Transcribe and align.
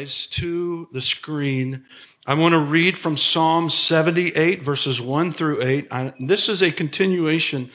eyes 0.00 0.26
to 0.26 0.88
the 0.92 1.00
screen, 1.00 1.84
I 2.26 2.34
want 2.34 2.52
to 2.52 2.58
read 2.58 2.96
from 2.96 3.16
Psalm 3.16 3.68
78, 3.68 4.62
verses 4.62 5.00
1 5.00 5.32
through 5.32 5.62
8. 5.62 5.88
I, 5.90 6.14
this 6.18 6.48
is 6.48 6.62
a 6.62 6.70
continuation 6.70 7.70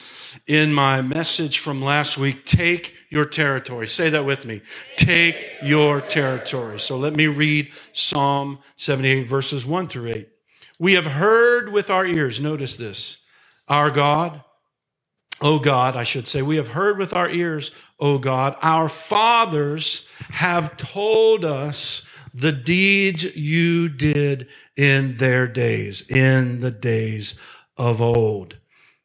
in 0.46 0.74
my 0.74 1.02
message 1.02 1.58
from 1.60 1.82
last 1.82 2.18
week. 2.18 2.44
Take 2.44 2.94
your 3.10 3.26
territory. 3.26 3.86
Say 3.86 4.10
that 4.10 4.24
with 4.24 4.44
me. 4.44 4.62
Take 4.96 5.36
your 5.62 6.00
territory. 6.00 6.80
So 6.80 6.96
let 6.96 7.14
me 7.14 7.28
read 7.28 7.70
Psalm 7.92 8.58
78, 8.76 9.28
verses 9.28 9.64
1 9.64 9.88
through 9.88 10.08
8. 10.08 10.28
We 10.78 10.94
have 10.94 11.06
heard 11.06 11.72
with 11.72 11.90
our 11.90 12.04
ears, 12.04 12.40
notice 12.40 12.76
this, 12.76 13.18
our 13.68 13.90
God, 13.90 14.42
O 15.42 15.58
God, 15.58 15.96
I 15.96 16.04
should 16.04 16.26
say, 16.26 16.40
we 16.42 16.56
have 16.56 16.68
heard 16.68 16.98
with 16.98 17.12
our 17.12 17.28
ears, 17.28 17.72
O 18.00 18.18
God, 18.18 18.56
our 18.62 18.88
fathers 18.88 20.08
have 20.30 20.76
told 20.76 21.44
us 21.44 22.06
the 22.36 22.52
deeds 22.52 23.34
you 23.34 23.88
did 23.88 24.46
in 24.76 25.16
their 25.16 25.46
days, 25.46 26.08
in 26.10 26.60
the 26.60 26.70
days 26.70 27.40
of 27.78 28.00
old. 28.02 28.56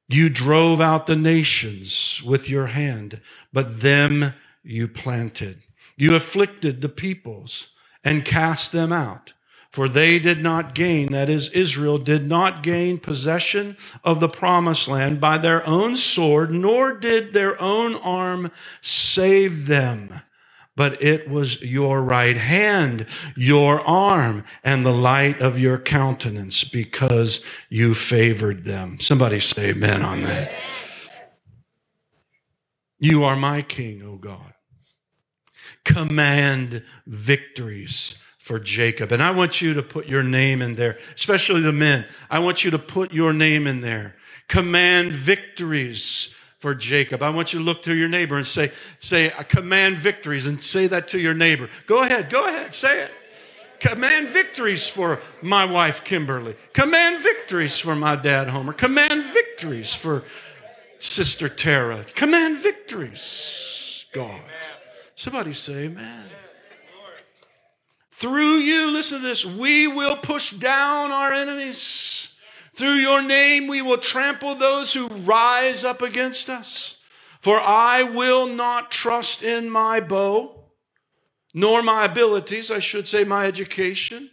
You 0.10 0.28
drove 0.28 0.82
out 0.82 1.06
the 1.06 1.16
nations 1.16 2.22
with 2.26 2.50
your 2.50 2.68
hand, 2.68 3.22
but 3.54 3.80
them 3.80 4.34
you 4.64 4.90
planted. 4.90 5.62
You 5.96 6.14
afflicted 6.16 6.82
the 6.82 6.90
peoples 6.90 7.74
and 8.04 8.26
cast 8.26 8.74
them 8.74 8.92
out. 8.92 9.32
For 9.72 9.88
they 9.88 10.20
did 10.20 10.44
not 10.44 10.76
gain, 10.76 11.14
that 11.14 11.30
is, 11.30 11.50
Israel 11.52 11.98
did 11.98 12.28
not 12.28 12.62
gain 12.62 12.98
possession 12.98 13.78
of 14.04 14.20
the 14.20 14.28
promised 14.28 14.90
land 14.90 15.22
by 15.22 15.38
their 15.38 15.66
own 15.66 15.96
sword, 15.96 16.52
nor 16.52 16.94
did 16.94 17.34
their 17.34 17.60
own 17.62 17.96
arm 17.96 18.52
save 18.82 19.68
them. 19.68 20.22
But 20.76 21.02
it 21.02 21.30
was 21.30 21.62
your 21.62 22.02
right 22.02 22.38
hand, 22.38 23.06
your 23.36 23.82
arm, 23.82 24.46
and 24.64 24.86
the 24.86 24.94
light 24.94 25.42
of 25.42 25.60
your 25.60 25.78
countenance 25.78 26.64
because 26.64 27.46
you 27.70 27.94
favored 27.94 28.64
them. 28.64 29.00
Somebody 29.00 29.42
say 29.42 29.70
amen 29.70 30.02
on 30.02 30.24
that. 30.24 30.52
You 33.00 33.24
are 33.24 33.36
my 33.36 33.64
king, 33.64 34.02
O 34.04 34.16
God. 34.16 34.54
Command 35.84 36.84
victories 37.06 38.22
for 38.38 38.60
Jacob. 38.60 39.12
And 39.12 39.22
I 39.22 39.32
want 39.32 39.62
you 39.62 39.74
to 39.74 39.82
put 39.84 40.08
your 40.08 40.24
name 40.24 40.62
in 40.62 40.76
there, 40.76 40.98
especially 41.16 41.62
the 41.62 41.72
men. 41.72 42.06
I 42.30 42.40
want 42.40 42.64
you 42.64 42.72
to 42.72 42.80
put 42.80 43.12
your 43.12 43.34
name 43.34 43.68
in 43.68 43.82
there. 43.82 44.16
Command 44.48 45.14
victories 45.14 46.36
for 46.62 46.76
Jacob. 46.76 47.24
I 47.24 47.32
want 47.32 47.54
you 47.54 47.60
to 47.60 47.66
look 47.66 47.82
to 47.84 47.96
your 47.96 48.08
neighbor 48.08 48.38
and 48.38 48.46
say, 48.46 48.72
say, 49.00 49.34
command 49.50 49.98
victories 49.98 50.46
and 50.46 50.64
say 50.64 50.86
that 50.88 51.08
to 51.10 51.20
your 51.20 51.34
neighbor. 51.34 51.70
Go 51.88 52.04
ahead, 52.04 52.30
go 52.30 52.46
ahead, 52.46 52.76
say 52.76 53.02
it. 53.02 53.12
Command 53.80 54.30
victories 54.30 54.88
for 54.88 55.20
my 55.42 55.66
wife, 55.66 56.04
Kimberly. 56.04 56.56
Command 56.72 57.24
victories 57.24 57.80
for 57.80 57.96
my 57.96 58.16
dad, 58.16 58.48
Homer. 58.50 58.74
Command 58.74 59.34
victories 59.34 59.92
for 59.92 60.24
Sister 61.00 61.50
Tara. 61.50 62.06
Command 62.14 62.60
victories, 62.60 64.06
God. 64.14 64.42
Somebody 65.16 65.54
say 65.54 65.86
amen. 65.86 66.26
Through 68.12 68.58
you, 68.58 68.92
listen 68.92 69.22
to 69.22 69.28
this, 69.28 69.44
we 69.44 69.88
will 69.88 70.16
push 70.16 70.52
down 70.52 71.12
our 71.12 71.34
enemies. 71.34 72.31
Through 72.74 72.96
your 72.96 73.22
name, 73.22 73.68
we 73.68 73.82
will 73.82 73.98
trample 73.98 74.56
those 74.56 74.94
who 74.94 75.08
rise 75.08 75.84
up 75.84 76.02
against 76.02 76.50
us. 76.50 76.98
For 77.42 77.60
I 77.60 78.04
will 78.04 78.46
not 78.46 78.92
trust 78.92 79.42
in 79.44 79.70
my 79.70 80.00
bow, 80.00 80.56
nor 81.54 81.82
my 81.82 82.06
abilities, 82.06 82.70
I 82.72 82.80
should 82.80 83.08
say, 83.08 83.24
my 83.24 83.46
education, 83.48 84.30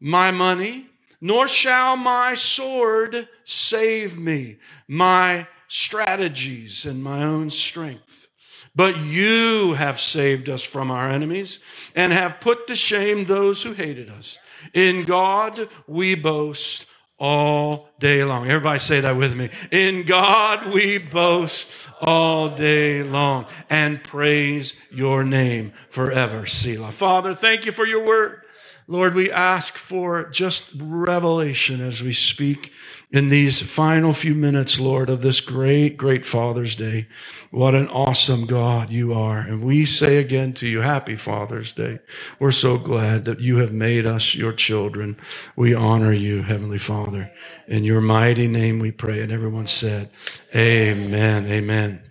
my 0.00 0.30
money, 0.30 0.86
nor 1.20 1.48
shall 1.48 1.96
my 1.96 2.34
sword 2.34 3.28
save 3.44 4.16
me, 4.16 4.58
my 4.86 5.48
strategies 5.66 6.86
and 6.86 7.02
my 7.02 7.22
own 7.24 7.50
strength. 7.50 8.28
But 8.74 8.98
you 8.98 9.74
have 9.74 10.00
saved 10.00 10.48
us 10.48 10.62
from 10.62 10.90
our 10.90 11.10
enemies 11.10 11.58
and 11.96 12.12
have 12.12 12.40
put 12.40 12.68
to 12.68 12.76
shame 12.76 13.24
those 13.24 13.62
who 13.62 13.72
hated 13.72 14.08
us. 14.08 14.38
In 14.72 15.04
God 15.04 15.68
we 15.88 16.14
boast 16.14 16.86
all 17.18 17.88
day 17.98 18.22
long. 18.24 18.48
Everybody 18.48 18.78
say 18.78 19.00
that 19.00 19.16
with 19.16 19.36
me. 19.36 19.50
In 19.70 20.04
God 20.04 20.72
we 20.72 20.98
boast 20.98 21.70
all 22.00 22.48
day 22.56 23.02
long 23.02 23.46
and 23.68 24.02
praise 24.02 24.74
your 24.90 25.24
name 25.24 25.72
forever. 25.90 26.46
Selah. 26.46 26.92
Father, 26.92 27.34
thank 27.34 27.66
you 27.66 27.72
for 27.72 27.86
your 27.86 28.04
word. 28.06 28.42
Lord, 28.86 29.14
we 29.14 29.30
ask 29.30 29.76
for 29.76 30.24
just 30.30 30.72
revelation 30.78 31.80
as 31.80 32.02
we 32.02 32.12
speak 32.14 32.72
in 33.10 33.30
these 33.30 33.62
final 33.62 34.12
few 34.12 34.34
minutes, 34.34 34.78
Lord, 34.78 35.08
of 35.08 35.22
this 35.22 35.40
great, 35.40 35.96
great 35.96 36.26
Father's 36.26 36.76
Day. 36.76 37.06
What 37.50 37.74
an 37.74 37.88
awesome 37.88 38.44
God 38.44 38.90
you 38.90 39.14
are. 39.14 39.38
And 39.38 39.62
we 39.62 39.86
say 39.86 40.18
again 40.18 40.52
to 40.54 40.68
you, 40.68 40.82
Happy 40.82 41.16
Father's 41.16 41.72
Day. 41.72 42.00
We're 42.38 42.50
so 42.50 42.76
glad 42.76 43.24
that 43.24 43.40
you 43.40 43.58
have 43.58 43.72
made 43.72 44.04
us 44.04 44.34
your 44.34 44.52
children. 44.52 45.16
We 45.56 45.72
honor 45.72 46.12
you, 46.12 46.42
Heavenly 46.42 46.78
Father. 46.78 47.30
In 47.66 47.82
your 47.82 48.02
mighty 48.02 48.46
name 48.46 48.78
we 48.78 48.90
pray. 48.90 49.22
And 49.22 49.32
everyone 49.32 49.66
said, 49.66 50.10
Amen. 50.54 51.46
Amen. 51.46 52.02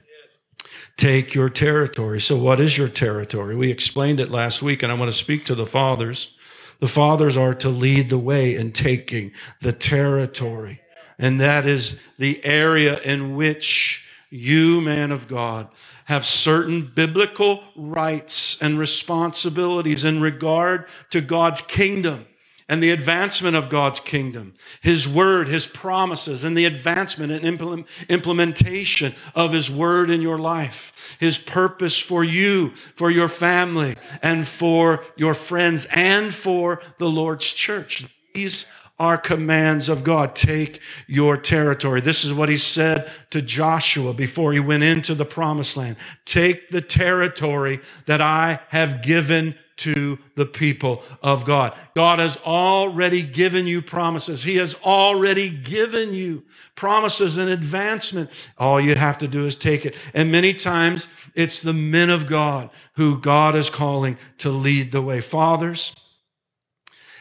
Take 0.98 1.36
your 1.36 1.50
territory. 1.50 2.20
So, 2.20 2.38
what 2.38 2.60
is 2.60 2.76
your 2.76 2.88
territory? 2.88 3.56
We 3.56 3.70
explained 3.70 4.20
it 4.20 4.32
last 4.32 4.64
week, 4.64 4.82
and 4.82 4.92
I 4.92 4.96
want 4.96 5.12
to 5.12 5.18
speak 5.18 5.46
to 5.46 5.54
the 5.54 5.68
fathers. 5.68 6.36
The 6.80 6.88
fathers 6.88 7.38
are 7.38 7.54
to 7.56 7.70
lead 7.70 8.10
the 8.10 8.18
way 8.18 8.56
in 8.56 8.72
taking 8.72 9.32
the 9.62 9.74
territory 9.74 10.82
and 11.18 11.40
that 11.42 11.66
is 11.66 12.02
the 12.18 12.44
area 12.46 13.00
in 13.02 13.36
which 13.36 14.08
you, 14.30 14.82
man 14.82 15.12
of 15.12 15.28
God, 15.28 15.68
have 16.06 16.26
certain 16.26 16.86
biblical 16.86 17.64
rights 17.76 18.62
and 18.62 18.80
responsibilities 18.80 20.04
in 20.04 20.22
regard 20.22 20.86
to 21.10 21.22
God's 21.22 21.62
kingdom 21.62 22.26
and 22.70 22.84
the 22.84 22.92
advancement 22.92 23.56
of 23.56 23.70
God's 23.70 24.00
kingdom, 24.00 24.54
His 24.82 25.08
word, 25.08 25.48
His 25.48 25.66
promises, 25.66 26.44
and 26.44 26.58
the 26.58 26.66
advancement 26.66 27.32
and 27.32 27.86
implementation 28.10 29.16
of 29.34 29.54
His 29.54 29.72
word 29.72 30.10
in 30.10 30.22
your 30.22 30.38
life, 30.38 30.92
His 31.20 31.38
purpose 31.38 31.98
for 31.98 32.24
you, 32.24 32.74
for 32.96 33.10
your 33.10 33.30
family, 33.30 33.96
and 34.22 34.48
for 34.48 35.04
your 35.16 35.34
friends, 35.34 35.86
and 35.92 36.34
for 36.34 36.82
the 36.98 37.10
Lord's 37.10 37.54
church. 37.54 38.06
These 38.34 38.68
are 39.00 39.18
commands 39.18 39.90
of 39.90 40.04
God. 40.04 40.36
Take 40.36 40.82
your 41.06 41.38
territory. 41.38 42.02
This 42.02 42.24
is 42.24 42.34
what 42.34 42.50
he 42.50 42.58
said 42.58 43.10
to 43.30 43.42
Joshua 43.42 44.14
before 44.14 44.54
he 44.54 44.60
went 44.60 44.84
into 44.84 45.14
the 45.14 45.26
promised 45.26 45.78
land. 45.78 45.98
Take 46.26 46.70
the 46.70 46.82
territory 46.82 47.80
that 48.06 48.22
I 48.22 48.60
have 48.70 49.04
given 49.04 49.56
to 49.78 50.18
the 50.36 50.46
people 50.46 51.04
of 51.22 51.46
God. 51.46 51.78
God 51.96 52.18
has 52.18 52.38
already 52.38 53.22
given 53.22 53.68
you 53.68 53.82
promises. 53.82 54.44
He 54.44 54.56
has 54.58 54.74
already 54.84 55.50
given 55.50 56.14
you 56.14 56.44
promises 56.76 57.38
and 57.38 57.50
advancement. 57.50 58.32
All 58.58 58.82
you 58.82 58.96
have 58.96 59.20
to 59.20 59.28
do 59.28 59.46
is 59.46 59.56
take 59.56 59.86
it. 59.86 59.96
And 60.16 60.32
many 60.32 60.54
times 60.56 61.08
it's 61.36 61.62
the 61.62 61.74
men 61.74 62.10
of 62.10 62.26
God 62.26 62.72
who 62.96 63.20
God 63.20 63.56
is 63.56 63.70
calling 63.70 64.18
to 64.40 64.50
lead 64.50 64.92
the 64.92 65.02
way. 65.02 65.22
Fathers, 65.22 65.96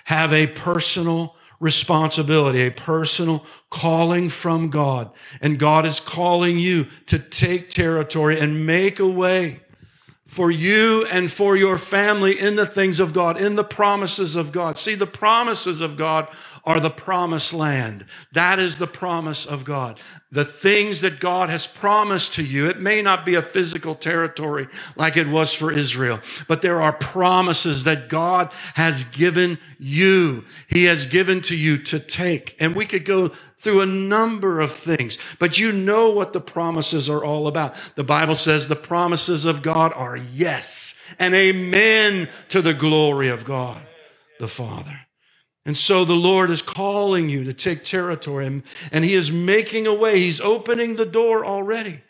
have 0.05 0.33
a 0.33 0.47
personal 0.47 1.36
responsibility, 1.61 2.63
a 2.63 2.71
personal 2.71 3.45
calling 3.71 4.29
from 4.29 4.71
God. 4.71 5.11
And 5.41 5.59
God 5.59 5.87
is 5.87 6.01
calling 6.01 6.59
you 6.59 6.87
to 7.07 7.19
take 7.19 7.71
territory 7.71 8.39
and 8.39 8.67
make 8.67 8.99
a 8.99 9.09
way 9.09 9.61
for 10.27 10.51
you 10.51 11.07
and 11.07 11.31
for 11.31 11.57
your 11.57 11.79
family 11.79 12.39
in 12.39 12.57
the 12.57 12.67
things 12.67 12.99
of 12.99 13.15
God, 13.15 13.41
in 13.41 13.55
the 13.55 13.65
promises 13.65 14.35
of 14.35 14.51
God. 14.51 14.77
See, 14.77 14.97
the 14.97 15.07
promises 15.07 15.81
of 15.81 15.97
God 15.97 16.29
are 16.65 16.81
the 16.81 16.91
promised 16.91 17.55
land. 17.55 18.05
That 18.33 18.59
is 18.59 18.79
the 18.79 18.89
promise 18.89 19.47
of 19.47 19.65
God. 19.65 20.01
The 20.33 20.45
things 20.45 21.01
that 21.03 21.21
God 21.21 21.49
has 21.49 21.67
promised 21.69 22.35
to 22.35 22.45
you, 22.45 22.69
it 22.69 22.81
may 22.81 23.01
not 23.03 23.25
be 23.25 23.37
a 23.37 23.43
physical 23.43 23.95
territory 23.95 24.67
like 24.97 25.17
it 25.17 25.29
was 25.29 25.55
for 25.55 25.71
Israel, 25.71 26.21
but 26.49 26.61
there 26.61 26.83
are 26.83 26.93
promises 26.93 27.85
that 27.85 28.09
God 28.09 28.53
has 28.75 29.05
given 29.05 29.59
you. 29.79 30.45
He 30.67 30.85
has 30.85 31.07
given 31.07 31.41
to 31.43 31.57
you 31.57 31.79
to 31.85 32.01
take. 32.01 32.57
And 32.59 32.75
we 32.75 32.85
could 32.85 33.05
go 33.05 33.31
through 33.67 33.83
a 33.83 33.87
number 33.87 34.61
of 34.61 34.73
things, 34.73 35.19
but 35.39 35.59
you 35.59 35.73
know 35.73 36.11
what 36.11 36.33
the 36.33 36.41
promises 36.41 37.11
are 37.11 37.25
all 37.25 37.49
about. 37.49 37.75
The 37.97 38.05
Bible 38.05 38.37
says 38.37 38.69
the 38.69 38.77
promises 38.77 39.45
of 39.45 39.63
God 39.63 39.93
are 39.95 40.17
yes 40.17 40.99
and 41.19 41.35
amen 41.35 42.29
to 42.51 42.63
the 42.63 42.75
glory 42.75 43.29
of 43.29 43.45
God 43.45 43.83
the 44.41 44.49
Father. 44.49 45.01
And 45.67 45.77
so 45.77 46.05
the 46.05 46.15
Lord 46.15 46.51
is 46.51 46.63
calling 46.63 47.29
you 47.29 47.45
to 47.45 47.55
take 47.55 47.85
territory 47.85 48.47
and, 48.47 48.63
and 48.93 49.05
He 49.05 49.15
is 49.15 49.33
making 49.33 49.87
a 49.87 49.95
way. 49.95 50.21
He's 50.21 50.41
opening 50.41 50.97
the 50.97 51.07
door 51.07 51.45
already 51.45 52.03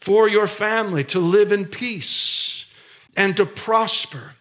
for 0.00 0.28
your 0.28 0.46
family 0.46 1.04
to 1.04 1.20
live 1.20 1.52
in 1.52 1.66
peace 1.66 2.66
and 3.16 3.36
to 3.38 3.46
prosper. 3.46 4.34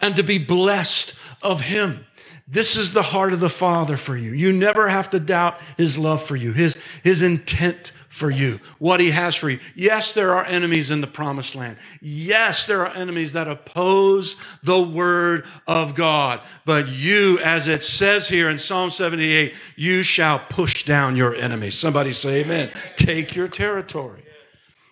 and 0.00 0.16
to 0.16 0.22
be 0.22 0.38
blessed 0.38 1.14
of 1.42 1.62
him. 1.62 2.06
This 2.48 2.76
is 2.76 2.92
the 2.92 3.02
heart 3.02 3.32
of 3.32 3.40
the 3.40 3.48
Father 3.48 3.96
for 3.96 4.16
you. 4.16 4.32
You 4.32 4.52
never 4.52 4.88
have 4.88 5.10
to 5.10 5.20
doubt 5.20 5.58
his 5.76 5.98
love 5.98 6.24
for 6.24 6.36
you, 6.36 6.52
his, 6.52 6.78
his 7.02 7.20
intent 7.20 7.90
for 8.08 8.30
you, 8.30 8.60
what 8.78 8.98
he 8.98 9.10
has 9.10 9.34
for 9.34 9.50
you. 9.50 9.58
Yes, 9.74 10.12
there 10.12 10.32
are 10.32 10.44
enemies 10.46 10.90
in 10.90 11.02
the 11.02 11.06
promised 11.06 11.54
land. 11.54 11.76
Yes, 12.00 12.64
there 12.64 12.86
are 12.86 12.94
enemies 12.94 13.32
that 13.32 13.46
oppose 13.46 14.40
the 14.62 14.80
word 14.80 15.44
of 15.66 15.94
God. 15.94 16.40
But 16.64 16.88
you, 16.88 17.38
as 17.40 17.68
it 17.68 17.84
says 17.84 18.28
here 18.28 18.48
in 18.48 18.58
Psalm 18.58 18.90
78, 18.90 19.52
you 19.74 20.02
shall 20.02 20.38
push 20.38 20.86
down 20.86 21.16
your 21.16 21.34
enemies. 21.34 21.76
Somebody 21.76 22.14
say 22.14 22.40
amen. 22.40 22.70
Take 22.96 23.36
your 23.36 23.48
territory. 23.48 24.24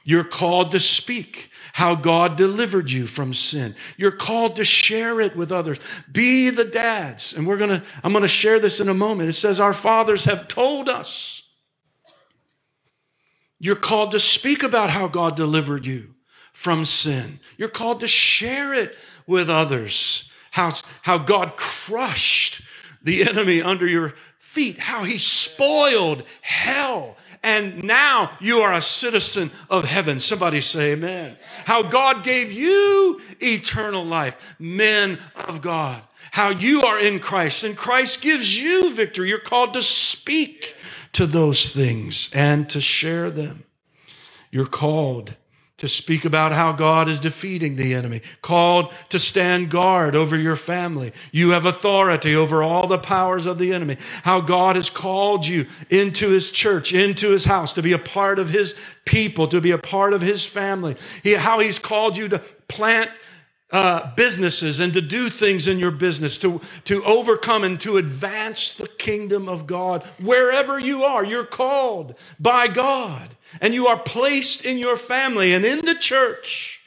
You're 0.05 0.25
called 0.25 0.73
to 0.73 0.81
speak 0.81 1.51
how 1.75 1.97
God 1.97 2.37
delivered 2.37 2.89
you 2.89 3.05
from 3.05 3.35
sin. 3.35 3.75
You're 3.97 4.13
called 4.13 4.55
to 4.57 4.65
share 4.65 5.21
it 5.21 5.35
with 5.35 5.51
others. 5.51 5.81
Be 6.11 6.49
the 6.49 6.65
dads. 6.65 7.33
And 7.33 7.49
we're 7.49 7.57
going 7.57 7.81
to, 7.81 7.83
I'm 8.05 8.13
going 8.13 8.23
to 8.23 8.29
share 8.29 8.61
this 8.61 8.79
in 8.79 8.89
a 8.89 8.95
moment. 8.95 9.29
It 9.29 9.33
says, 9.33 9.59
Our 9.59 9.73
fathers 9.73 10.25
have 10.25 10.47
told 10.47 10.89
us 10.89 11.43
you're 13.59 13.75
called 13.75 14.13
to 14.13 14.21
speak 14.21 14.63
about 14.63 14.91
how 14.91 15.09
God 15.09 15.35
delivered 15.35 15.85
you 15.85 16.15
from 16.53 16.85
sin. 16.85 17.41
You're 17.59 17.69
called 17.69 18.01
to 18.01 18.09
share 18.09 18.73
it 18.73 18.97
with 19.27 19.51
others. 19.51 20.31
How, 20.53 20.75
how 21.03 21.19
God 21.19 21.57
crushed 21.57 22.63
the 23.03 23.29
enemy 23.29 23.61
under 23.61 23.89
your 23.89 24.15
feet, 24.39 24.79
how 24.79 25.03
he 25.03 25.19
spoiled 25.19 26.23
hell. 26.41 27.17
And 27.45 27.85
now 27.85 28.39
you 28.41 28.63
are 28.63 28.73
a 28.73 28.81
citizen 28.81 29.51
of 29.69 29.85
heaven. 29.85 30.19
Somebody 30.19 30.63
say 30.63 30.93
amen. 30.93 31.37
How 31.67 31.83
God 31.83 32.25
gave 32.25 32.51
you 32.51 33.21
eternal 33.39 34.03
life, 34.03 34.35
men 34.59 35.19
of 35.35 35.61
God. 35.61 36.01
How 36.31 36.49
you 36.49 36.83
are 36.83 36.99
in 36.99 37.19
Christ 37.19 37.63
and 37.63 37.77
Christ 37.77 38.23
gives 38.23 38.59
you 38.59 38.95
victory. 38.95 39.29
You're 39.29 39.39
called 39.41 39.75
to 39.75 39.83
speak 39.83 40.75
to 41.13 41.27
those 41.27 41.69
things 41.69 42.33
and 42.35 42.67
to 42.71 42.81
share 42.81 43.31
them. 43.31 43.65
You're 44.51 44.65
called 44.65 45.35
to 45.85 45.89
speak 45.89 46.25
about 46.25 46.51
how 46.53 46.73
God 46.73 47.11
is 47.11 47.21
defeating 47.21 47.77
the 47.77 47.93
enemy, 47.93 48.23
called 48.41 48.91
to 49.11 49.19
stand 49.19 49.71
guard 49.71 50.17
over 50.17 50.35
your 50.35 50.57
family. 50.57 51.13
You 51.31 51.51
have 51.51 51.67
authority 51.67 52.35
over 52.35 52.63
all 52.63 52.87
the 52.87 52.97
powers 52.97 53.45
of 53.45 53.59
the 53.59 53.75
enemy. 53.75 53.99
How 54.23 54.41
God 54.41 54.77
has 54.77 54.89
called 54.89 55.47
you 55.47 55.67
into 55.91 56.31
his 56.31 56.51
church, 56.51 56.95
into 56.95 57.33
his 57.33 57.45
house, 57.45 57.75
to 57.75 57.83
be 57.83 57.93
a 57.93 57.99
part 57.99 58.39
of 58.39 58.49
his 58.49 58.75
people, 59.05 59.47
to 59.49 59.61
be 59.61 59.73
a 59.73 59.77
part 59.79 60.15
of 60.15 60.23
his 60.23 60.47
family. 60.47 60.97
He, 61.23 61.35
how 61.35 61.59
he's 61.59 61.79
called 61.79 62.17
you 62.17 62.29
to 62.29 62.39
plant 62.67 63.11
uh, 63.75 64.15
businesses 64.15 64.79
and 64.79 64.93
to 64.93 65.01
do 65.01 65.29
things 65.29 65.67
in 65.67 65.81
your 65.81 65.91
business, 65.91 66.39
to, 66.39 66.61
to 66.85 67.05
overcome 67.05 67.65
and 67.65 67.81
to 67.81 67.97
advance 67.97 68.77
the 68.77 68.87
kingdom 68.87 69.49
of 69.49 69.67
God. 69.67 70.05
Wherever 70.21 70.79
you 70.79 71.03
are, 71.03 71.25
you're 71.25 71.45
called 71.45 72.15
by 72.39 72.69
God 72.69 73.31
and 73.61 73.75
you 73.75 73.89
are 73.89 73.99
placed 73.99 74.65
in 74.65 74.79
your 74.79 74.97
family 74.97 75.53
and 75.53 75.67
in 75.67 75.85
the 75.85 75.97
church 75.97 76.83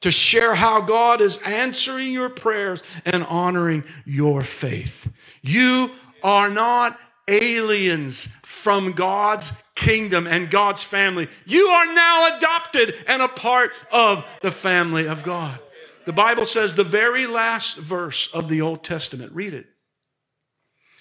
to 0.00 0.10
share 0.10 0.54
how 0.54 0.80
God 0.80 1.20
is 1.20 1.36
answering 1.44 2.12
your 2.12 2.30
prayers 2.30 2.82
and 3.04 3.24
honoring 3.24 3.84
your 4.06 4.40
faith. 4.40 5.12
You 5.42 5.90
are 6.22 6.48
not 6.48 6.98
aliens 7.28 8.24
from 8.42 8.92
God's 8.92 9.52
kingdom 9.74 10.26
and 10.26 10.50
God's 10.50 10.82
family. 10.82 11.28
You 11.44 11.66
are 11.66 11.92
now 11.92 12.38
adopted 12.38 12.94
and 13.06 13.20
a 13.20 13.28
part 13.28 13.72
of 13.90 14.24
the 14.40 14.50
family 14.50 15.06
of 15.06 15.22
God. 15.22 15.60
The 16.04 16.12
Bible 16.12 16.46
says 16.46 16.74
the 16.74 16.84
very 16.84 17.26
last 17.26 17.78
verse 17.78 18.32
of 18.32 18.48
the 18.48 18.60
Old 18.60 18.82
Testament. 18.84 19.32
Read 19.32 19.54
it. 19.54 19.66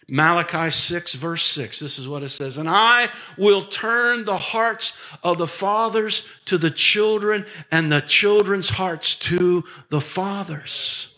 Malachi 0.07 0.69
6, 0.69 1.13
verse 1.13 1.45
6. 1.45 1.79
This 1.79 1.97
is 1.97 2.07
what 2.07 2.21
it 2.21 2.29
says. 2.29 2.57
And 2.57 2.69
I 2.69 3.09
will 3.37 3.65
turn 3.65 4.25
the 4.25 4.37
hearts 4.37 4.97
of 5.23 5.37
the 5.37 5.47
fathers 5.47 6.27
to 6.45 6.57
the 6.57 6.71
children, 6.71 7.45
and 7.71 7.91
the 7.91 8.01
children's 8.01 8.69
hearts 8.69 9.15
to 9.19 9.63
the 9.89 10.01
fathers. 10.01 11.10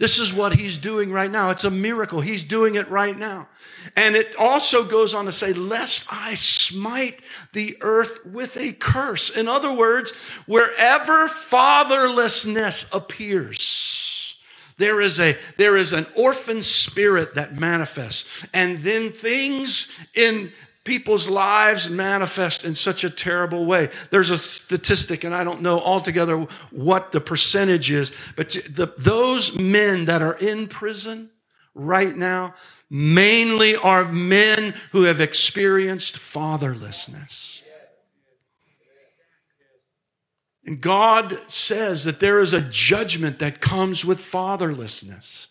This 0.00 0.18
is 0.18 0.32
what 0.32 0.54
he's 0.54 0.78
doing 0.78 1.12
right 1.12 1.30
now. 1.30 1.50
It's 1.50 1.62
a 1.62 1.70
miracle. 1.70 2.22
He's 2.22 2.42
doing 2.42 2.74
it 2.74 2.90
right 2.90 3.16
now. 3.16 3.48
And 3.94 4.16
it 4.16 4.34
also 4.34 4.82
goes 4.82 5.12
on 5.12 5.26
to 5.26 5.32
say, 5.32 5.52
lest 5.52 6.10
I 6.10 6.34
smite 6.36 7.20
the 7.52 7.76
earth 7.82 8.24
with 8.24 8.56
a 8.56 8.72
curse. 8.72 9.28
In 9.28 9.46
other 9.46 9.70
words, 9.70 10.12
wherever 10.46 11.28
fatherlessness 11.28 12.90
appears, 12.94 14.40
there 14.78 15.02
is 15.02 15.20
a 15.20 15.36
there 15.58 15.76
is 15.76 15.92
an 15.92 16.06
orphan 16.16 16.62
spirit 16.62 17.34
that 17.34 17.60
manifests 17.60 18.26
and 18.54 18.82
then 18.82 19.12
things 19.12 19.92
in 20.14 20.50
people's 20.84 21.28
lives 21.28 21.90
manifest 21.90 22.64
in 22.64 22.74
such 22.74 23.04
a 23.04 23.10
terrible 23.10 23.66
way 23.66 23.90
there's 24.10 24.30
a 24.30 24.38
statistic 24.38 25.24
and 25.24 25.34
i 25.34 25.44
don't 25.44 25.60
know 25.60 25.80
altogether 25.80 26.46
what 26.70 27.12
the 27.12 27.20
percentage 27.20 27.90
is 27.90 28.12
but 28.36 28.50
the, 28.68 28.92
those 28.98 29.58
men 29.58 30.06
that 30.06 30.22
are 30.22 30.34
in 30.34 30.66
prison 30.66 31.30
right 31.74 32.16
now 32.16 32.54
mainly 32.90 33.76
are 33.76 34.12
men 34.12 34.74
who 34.90 35.04
have 35.04 35.20
experienced 35.20 36.16
fatherlessness. 36.16 37.62
And 40.66 40.80
God 40.80 41.38
says 41.46 42.04
that 42.04 42.20
there 42.20 42.40
is 42.40 42.52
a 42.52 42.60
judgment 42.60 43.38
that 43.38 43.60
comes 43.60 44.04
with 44.04 44.20
fatherlessness. 44.20 45.49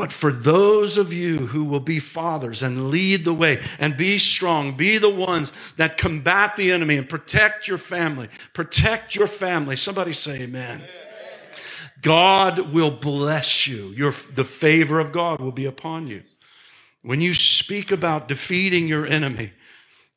But 0.00 0.12
for 0.12 0.32
those 0.32 0.96
of 0.96 1.12
you 1.12 1.48
who 1.48 1.62
will 1.62 1.78
be 1.78 1.98
fathers 1.98 2.62
and 2.62 2.88
lead 2.88 3.26
the 3.26 3.34
way 3.34 3.60
and 3.78 3.98
be 3.98 4.18
strong, 4.18 4.74
be 4.74 4.96
the 4.96 5.10
ones 5.10 5.52
that 5.76 5.98
combat 5.98 6.56
the 6.56 6.72
enemy 6.72 6.96
and 6.96 7.06
protect 7.06 7.68
your 7.68 7.76
family, 7.76 8.30
protect 8.54 9.14
your 9.14 9.26
family. 9.26 9.76
Somebody 9.76 10.14
say 10.14 10.44
amen. 10.44 10.76
amen. 10.76 10.88
God 12.00 12.72
will 12.72 12.90
bless 12.90 13.66
you. 13.66 13.88
Your, 13.88 14.14
the 14.34 14.42
favor 14.42 15.00
of 15.00 15.12
God 15.12 15.38
will 15.38 15.52
be 15.52 15.66
upon 15.66 16.06
you. 16.06 16.22
When 17.02 17.20
you 17.20 17.34
speak 17.34 17.92
about 17.92 18.26
defeating 18.26 18.88
your 18.88 19.06
enemy, 19.06 19.52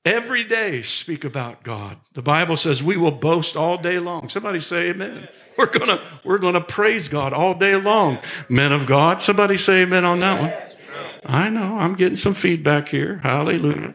every 0.06 0.44
day 0.44 0.82
speak 0.82 1.24
about 1.24 1.64
God. 1.64 1.98
The 2.14 2.22
Bible 2.22 2.58
says 2.58 2.84
we 2.84 2.98
will 2.98 3.12
boast 3.12 3.56
all 3.56 3.78
day 3.78 4.00
long. 4.00 4.30
Somebody 4.30 4.62
say 4.62 4.90
amen. 4.90 5.28
We're 5.58 5.68
gonna, 5.68 6.02
we're 6.24 6.40
gonna 6.40 6.62
praise 6.62 7.08
God 7.08 7.32
all 7.32 7.54
day 7.54 7.76
long. 7.76 8.20
Men 8.50 8.72
of 8.72 8.88
God, 8.88 9.22
somebody 9.22 9.58
say 9.58 9.84
amen 9.84 10.04
on 10.04 10.20
that 10.22 10.42
one. 10.42 10.54
I 11.26 11.50
know, 11.50 11.78
I'm 11.78 11.96
getting 11.96 12.16
some 12.16 12.34
feedback 12.34 12.90
here. 12.90 13.20
Hallelujah. 13.20 13.94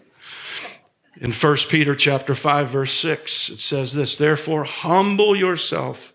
In 1.20 1.32
1 1.32 1.56
Peter 1.68 1.96
chapter 1.96 2.34
5 2.34 2.70
verse 2.70 2.92
6 2.92 3.50
it 3.50 3.60
says 3.60 3.92
this, 3.92 4.14
therefore 4.16 4.64
humble 4.64 5.34
yourself 5.34 6.14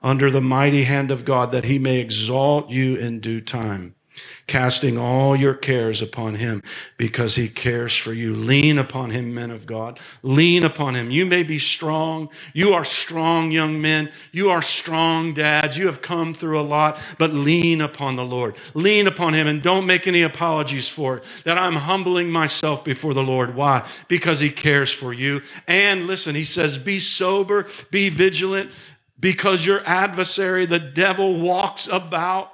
under 0.00 0.30
the 0.30 0.40
mighty 0.40 0.84
hand 0.84 1.10
of 1.10 1.24
God 1.24 1.50
that 1.50 1.64
he 1.64 1.78
may 1.78 1.98
exalt 1.98 2.70
you 2.70 2.94
in 2.94 3.18
due 3.18 3.40
time 3.40 3.96
casting 4.46 4.98
all 4.98 5.34
your 5.34 5.54
cares 5.54 6.02
upon 6.02 6.34
him 6.34 6.62
because 6.96 7.36
he 7.36 7.48
cares 7.48 7.96
for 7.96 8.12
you. 8.12 8.34
Lean 8.34 8.78
upon 8.78 9.10
him, 9.10 9.32
men 9.32 9.50
of 9.50 9.66
God. 9.66 9.98
Lean 10.22 10.64
upon 10.64 10.94
him. 10.94 11.10
You 11.10 11.24
may 11.24 11.42
be 11.42 11.58
strong. 11.58 12.28
You 12.52 12.74
are 12.74 12.84
strong 12.84 13.50
young 13.50 13.80
men. 13.80 14.10
You 14.32 14.50
are 14.50 14.62
strong 14.62 15.34
dads. 15.34 15.78
You 15.78 15.86
have 15.86 16.02
come 16.02 16.34
through 16.34 16.60
a 16.60 16.62
lot, 16.62 16.98
but 17.18 17.32
lean 17.32 17.80
upon 17.80 18.16
the 18.16 18.24
Lord. 18.24 18.54
Lean 18.74 19.06
upon 19.06 19.34
him 19.34 19.46
and 19.46 19.62
don't 19.62 19.86
make 19.86 20.06
any 20.06 20.22
apologies 20.22 20.88
for 20.88 21.18
it. 21.18 21.24
That 21.44 21.58
I'm 21.58 21.76
humbling 21.76 22.30
myself 22.30 22.84
before 22.84 23.14
the 23.14 23.22
Lord. 23.22 23.54
Why? 23.54 23.88
Because 24.08 24.40
he 24.40 24.50
cares 24.50 24.92
for 24.92 25.12
you. 25.12 25.42
And 25.66 26.06
listen, 26.06 26.34
he 26.34 26.44
says, 26.44 26.76
be 26.76 27.00
sober, 27.00 27.66
be 27.90 28.10
vigilant 28.10 28.70
because 29.18 29.64
your 29.64 29.82
adversary, 29.86 30.66
the 30.66 30.78
devil, 30.78 31.40
walks 31.40 31.86
about 31.86 32.52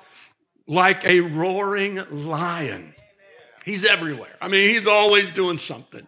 like 0.71 1.05
a 1.05 1.19
roaring 1.21 2.01
lion. 2.13 2.95
He's 3.65 3.85
everywhere. 3.85 4.37
I 4.41 4.47
mean, 4.47 4.73
he's 4.73 4.87
always 4.87 5.29
doing 5.31 5.59
something, 5.59 6.07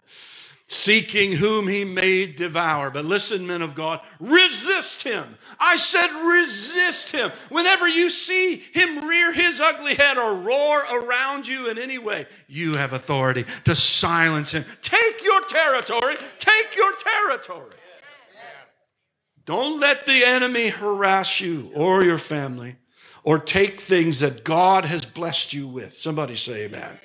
seeking 0.67 1.33
whom 1.33 1.67
he 1.67 1.83
may 1.83 2.27
devour. 2.27 2.89
But 2.89 3.03
listen, 3.03 3.45
men 3.45 3.61
of 3.61 3.75
God, 3.75 3.99
resist 4.21 5.03
him. 5.03 5.35
I 5.59 5.75
said, 5.75 6.07
resist 6.07 7.11
him. 7.11 7.33
Whenever 7.49 7.89
you 7.89 8.09
see 8.09 8.55
him 8.55 9.05
rear 9.05 9.33
his 9.33 9.59
ugly 9.59 9.95
head 9.95 10.17
or 10.17 10.33
roar 10.33 10.81
around 10.89 11.45
you 11.45 11.69
in 11.69 11.77
any 11.77 11.97
way, 11.97 12.25
you 12.47 12.75
have 12.75 12.93
authority 12.93 13.45
to 13.65 13.75
silence 13.75 14.53
him. 14.53 14.63
Take 14.81 15.25
your 15.25 15.41
territory. 15.41 16.15
Take 16.39 16.75
your 16.77 16.93
territory. 16.93 17.73
Don't 19.45 19.81
let 19.81 20.05
the 20.05 20.23
enemy 20.23 20.69
harass 20.69 21.41
you 21.41 21.69
or 21.75 22.05
your 22.05 22.17
family 22.17 22.77
or 23.23 23.39
take 23.39 23.79
things 23.79 24.19
that 24.19 24.43
God 24.43 24.85
has 24.85 25.05
blessed 25.05 25.53
you 25.53 25.67
with. 25.67 25.97
Somebody 25.97 26.35
say 26.35 26.65
amen. 26.65 26.81
amen. 26.81 26.99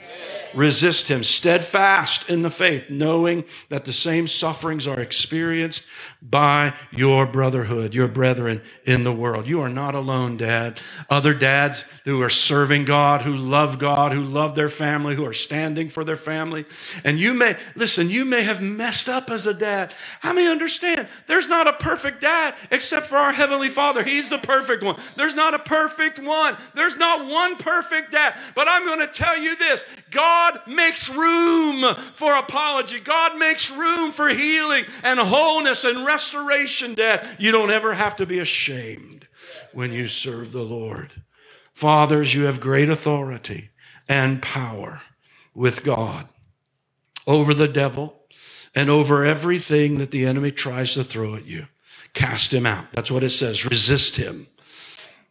Resist 0.54 1.08
him, 1.08 1.22
steadfast 1.22 2.28
in 2.28 2.42
the 2.42 2.50
faith, 2.50 2.86
knowing 2.88 3.44
that 3.68 3.84
the 3.84 3.92
same 3.92 4.26
sufferings 4.26 4.86
are 4.86 4.98
experienced 4.98 5.86
by 6.20 6.74
your 6.90 7.26
brotherhood, 7.26 7.94
your 7.94 8.08
brethren 8.08 8.62
in 8.84 9.04
the 9.04 9.12
world. 9.12 9.46
You 9.46 9.60
are 9.60 9.68
not 9.68 9.94
alone, 9.94 10.36
dad. 10.38 10.80
Other 11.08 11.34
dads 11.34 11.84
who 12.04 12.20
are 12.22 12.30
serving 12.30 12.86
God, 12.86 13.22
who 13.22 13.36
love 13.36 13.78
God, 13.78 14.12
who 14.12 14.24
love 14.24 14.54
their 14.54 14.70
family, 14.70 15.14
who 15.14 15.26
are 15.26 15.32
standing 15.32 15.88
for 15.88 16.02
their 16.02 16.16
family. 16.16 16.64
And 17.04 17.18
you 17.18 17.34
may, 17.34 17.56
listen, 17.76 18.10
you 18.10 18.24
may 18.24 18.42
have 18.42 18.62
messed 18.62 19.08
up 19.08 19.30
as 19.30 19.46
a 19.46 19.54
dad. 19.54 19.94
How 20.20 20.32
many 20.32 20.48
understand? 20.48 21.06
There's 21.26 21.48
not 21.48 21.68
a 21.68 21.74
perfect 21.74 22.20
dad 22.20 22.54
except 22.70 23.06
for 23.06 23.16
our 23.16 23.32
Heavenly 23.32 23.68
Father. 23.68 24.02
He's 24.02 24.28
the 24.28 24.38
perfect 24.38 24.82
one. 24.82 25.00
There's 25.16 25.34
not 25.34 25.54
a 25.54 25.58
perfect 26.08 26.26
one. 26.26 26.56
There's 26.74 26.96
not 26.96 27.26
one 27.26 27.56
perfect 27.56 28.12
dad. 28.12 28.34
But 28.54 28.68
I'm 28.68 28.84
going 28.84 29.00
to 29.00 29.12
tell 29.12 29.38
you 29.38 29.56
this 29.56 29.84
God 30.10 30.60
makes 30.66 31.08
room 31.08 31.94
for 32.14 32.34
apology. 32.34 33.00
God 33.00 33.38
makes 33.38 33.70
room 33.70 34.12
for 34.12 34.28
healing 34.28 34.84
and 35.02 35.18
wholeness 35.18 35.84
and 35.84 36.04
restoration, 36.04 36.94
Dad. 36.94 37.36
You 37.38 37.52
don't 37.52 37.70
ever 37.70 37.94
have 37.94 38.16
to 38.16 38.26
be 38.26 38.38
ashamed 38.38 39.26
when 39.72 39.92
you 39.92 40.08
serve 40.08 40.52
the 40.52 40.62
Lord. 40.62 41.22
Fathers, 41.74 42.34
you 42.34 42.44
have 42.44 42.60
great 42.60 42.90
authority 42.90 43.70
and 44.08 44.42
power 44.42 45.02
with 45.54 45.84
God 45.84 46.28
over 47.26 47.54
the 47.54 47.68
devil 47.68 48.14
and 48.74 48.90
over 48.90 49.24
everything 49.24 49.98
that 49.98 50.10
the 50.10 50.26
enemy 50.26 50.50
tries 50.50 50.94
to 50.94 51.04
throw 51.04 51.34
at 51.34 51.46
you. 51.46 51.66
Cast 52.14 52.52
him 52.52 52.66
out. 52.66 52.86
That's 52.94 53.10
what 53.10 53.22
it 53.22 53.30
says. 53.30 53.64
Resist 53.64 54.16
him 54.16 54.48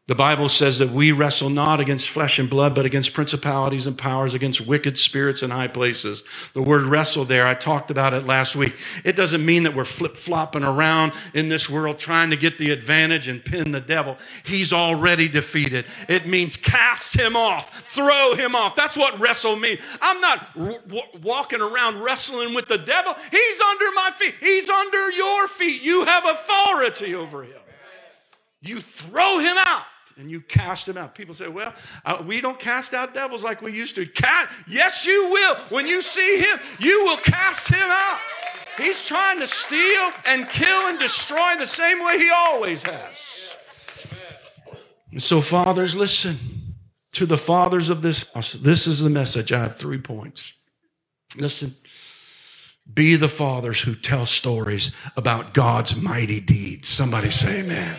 the 0.07 0.15
Bible 0.15 0.47
says 0.47 0.79
that 0.79 0.89
we 0.89 1.11
wrestle 1.11 1.49
not 1.49 1.81
against 1.81 2.09
flesh 2.09 2.39
and 2.39 2.49
blood, 2.49 2.73
but 2.73 2.85
against 2.85 3.13
principalities 3.13 3.87
and 3.87 3.97
powers, 3.97 4.33
against 4.33 4.65
wicked 4.65 4.97
spirits 4.97 5.43
in 5.43 5.49
high 5.49 5.67
places. 5.67 6.23
The 6.53 6.61
word 6.61 6.83
wrestle 6.83 7.25
there, 7.25 7.45
I 7.45 7.55
talked 7.55 7.91
about 7.91 8.13
it 8.13 8.25
last 8.25 8.55
week. 8.55 8.73
It 9.03 9.17
doesn't 9.17 9.45
mean 9.45 9.63
that 9.63 9.75
we're 9.75 9.83
flip 9.83 10.15
flopping 10.15 10.63
around 10.63 11.11
in 11.33 11.49
this 11.49 11.69
world 11.69 11.99
trying 11.99 12.29
to 12.29 12.37
get 12.37 12.57
the 12.57 12.71
advantage 12.71 13.27
and 13.27 13.43
pin 13.43 13.71
the 13.73 13.81
devil. 13.81 14.17
He's 14.45 14.71
already 14.71 15.27
defeated. 15.27 15.83
It 16.07 16.25
means 16.25 16.55
cast 16.55 17.13
him 17.13 17.35
off, 17.35 17.83
throw 17.91 18.33
him 18.33 18.55
off. 18.55 18.77
That's 18.77 18.95
what 18.95 19.19
wrestle 19.19 19.57
means. 19.57 19.81
I'm 20.01 20.21
not 20.21 20.53
w- 20.53 20.79
w- 20.87 21.03
walking 21.21 21.59
around 21.59 22.01
wrestling 22.01 22.53
with 22.53 22.69
the 22.69 22.77
devil. 22.77 23.13
He's 23.29 23.59
under 23.59 23.91
my 23.91 24.11
feet, 24.17 24.35
he's 24.39 24.69
under 24.69 25.11
your 25.11 25.49
feet. 25.49 25.81
You 25.81 26.05
have 26.05 26.23
authority 26.25 27.13
over 27.13 27.43
him. 27.43 27.59
You 28.61 28.79
throw 28.79 29.39
him 29.39 29.57
out 29.57 29.83
and 30.17 30.31
you 30.31 30.41
cast 30.41 30.88
him 30.88 30.97
out. 30.97 31.13
People 31.13 31.36
say, 31.36 31.47
well, 31.47 31.74
uh, 32.05 32.24
we 32.25 32.41
don't 32.41 32.59
cast 32.59 32.93
out 32.93 33.13
devils 33.13 33.43
like 33.43 33.62
we 33.62 33.71
used 33.71 33.95
to. 33.95 34.05
Cat, 34.05 34.50
yes, 34.67 35.05
you 35.05 35.29
will. 35.31 35.55
When 35.69 35.86
you 35.86 36.01
see 36.01 36.39
him, 36.39 36.59
you 36.79 37.05
will 37.05 37.17
cast 37.17 37.67
him 37.67 37.88
out. 37.89 38.19
He's 38.77 39.05
trying 39.05 39.39
to 39.39 39.47
steal 39.47 40.12
and 40.25 40.47
kill 40.50 40.88
and 40.88 41.00
destroy 41.00 41.55
the 41.57 41.67
same 41.67 42.03
way 42.03 42.19
he 42.19 42.29
always 42.29 42.83
has. 42.83 43.15
And 45.12 45.21
so, 45.21 45.41
fathers, 45.41 45.95
listen 45.95 46.38
to 47.13 47.25
the 47.25 47.38
fathers 47.38 47.89
of 47.89 48.01
this. 48.01 48.31
This 48.53 48.86
is 48.86 49.00
the 49.00 49.09
message. 49.09 49.51
I 49.51 49.59
have 49.59 49.77
three 49.77 49.97
points. 49.97 50.59
Listen, 51.36 51.74
be 52.94 53.15
the 53.15 53.29
fathers 53.29 53.82
who 53.82 53.96
tell 53.96 54.25
stories 54.25 54.91
about 55.15 55.53
God's 55.53 56.01
mighty 56.01 56.39
deeds. 56.39 56.89
Somebody 56.89 57.32
say 57.32 57.60
amen. 57.60 57.98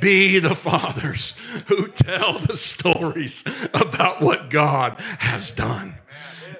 Be 0.00 0.38
the 0.38 0.54
fathers 0.54 1.36
who 1.68 1.88
tell 1.88 2.38
the 2.38 2.56
stories 2.56 3.44
about 3.72 4.20
what 4.20 4.50
God 4.50 4.98
has 5.18 5.50
done 5.50 5.96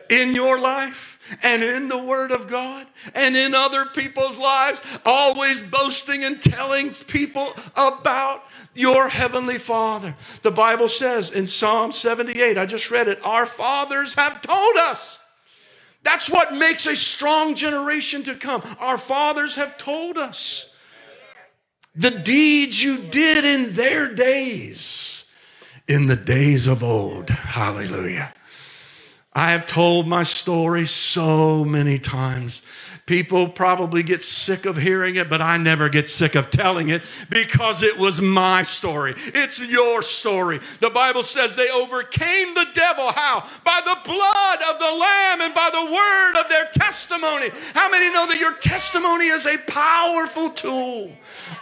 in 0.09 0.35
your 0.35 0.61
life 0.61 1.19
and 1.43 1.63
in 1.63 1.89
the 1.89 1.99
Word 1.99 2.31
of 2.31 2.49
God 2.49 2.87
and 3.15 3.37
in 3.37 3.55
other 3.55 3.87
people's 3.87 4.39
lives, 4.39 4.81
always 5.05 5.61
boasting 5.61 6.25
and 6.25 6.41
telling 6.41 6.91
people 6.91 7.55
about 7.75 8.45
your 8.75 9.09
Heavenly 9.09 9.59
Father. 9.59 10.15
The 10.43 10.51
Bible 10.51 10.89
says 10.89 11.33
in 11.33 11.47
Psalm 11.47 11.93
78, 11.93 12.59
I 12.59 12.67
just 12.67 12.91
read 12.91 13.09
it, 13.09 13.19
our 13.25 13.47
fathers 13.47 14.15
have 14.15 14.43
told 14.43 14.77
us. 14.77 15.19
That's 16.07 16.31
what 16.31 16.55
makes 16.55 16.87
a 16.87 16.95
strong 16.95 17.57
generation 17.57 18.23
to 18.23 18.37
come. 18.37 18.63
Our 18.79 18.97
fathers 18.97 19.57
have 19.57 19.77
told 19.77 20.17
us 20.17 20.73
the 21.97 22.13
deeds 22.13 22.81
you 22.81 22.99
did 22.99 23.45
in 23.45 23.75
their 23.75 24.15
days, 24.15 25.35
in 25.89 26.07
the 26.07 26.15
days 26.15 26.69
of 26.69 26.85
old. 26.85 27.29
Hallelujah. 27.29 28.33
I 29.33 29.51
have 29.51 29.67
told 29.67 30.07
my 30.07 30.23
story 30.23 30.87
so 30.87 31.65
many 31.65 31.99
times. 31.99 32.63
People 33.07 33.49
probably 33.49 34.03
get 34.03 34.21
sick 34.21 34.67
of 34.67 34.77
hearing 34.77 35.15
it, 35.15 35.31
but 35.31 35.41
I 35.41 35.59
never 35.59 35.89
get 35.89 36.09
sick 36.09 36.35
of 36.35 36.51
telling 36.51 36.89
it 36.89 37.03
because 37.31 37.85
it 37.85 37.97
was 37.97 38.21
my 38.21 38.65
story. 38.65 39.15
It's 39.27 39.61
your 39.61 40.03
story. 40.03 40.59
The 40.81 40.91
Bible 40.91 41.23
says 41.23 41.55
they 41.55 41.71
overcame 41.71 42.55
the 42.55 42.67
devil. 42.75 43.13
How? 43.13 43.49
By 43.65 43.81
the 43.85 43.97
blood 44.05 44.59
of 44.75 44.81
the 44.81 44.99
Lamb 44.99 45.41
and 45.41 45.55
by 45.55 45.71
the 45.73 45.93
word 45.93 46.41
of 46.41 46.49
their 46.49 46.67
testimony. 46.75 47.51
How 47.75 47.89
many 47.89 48.13
know 48.13 48.27
that 48.27 48.41
your 48.41 48.55
testimony 48.55 49.29
is 49.29 49.47
a 49.47 49.57
powerful 49.59 50.51
tool 50.51 51.13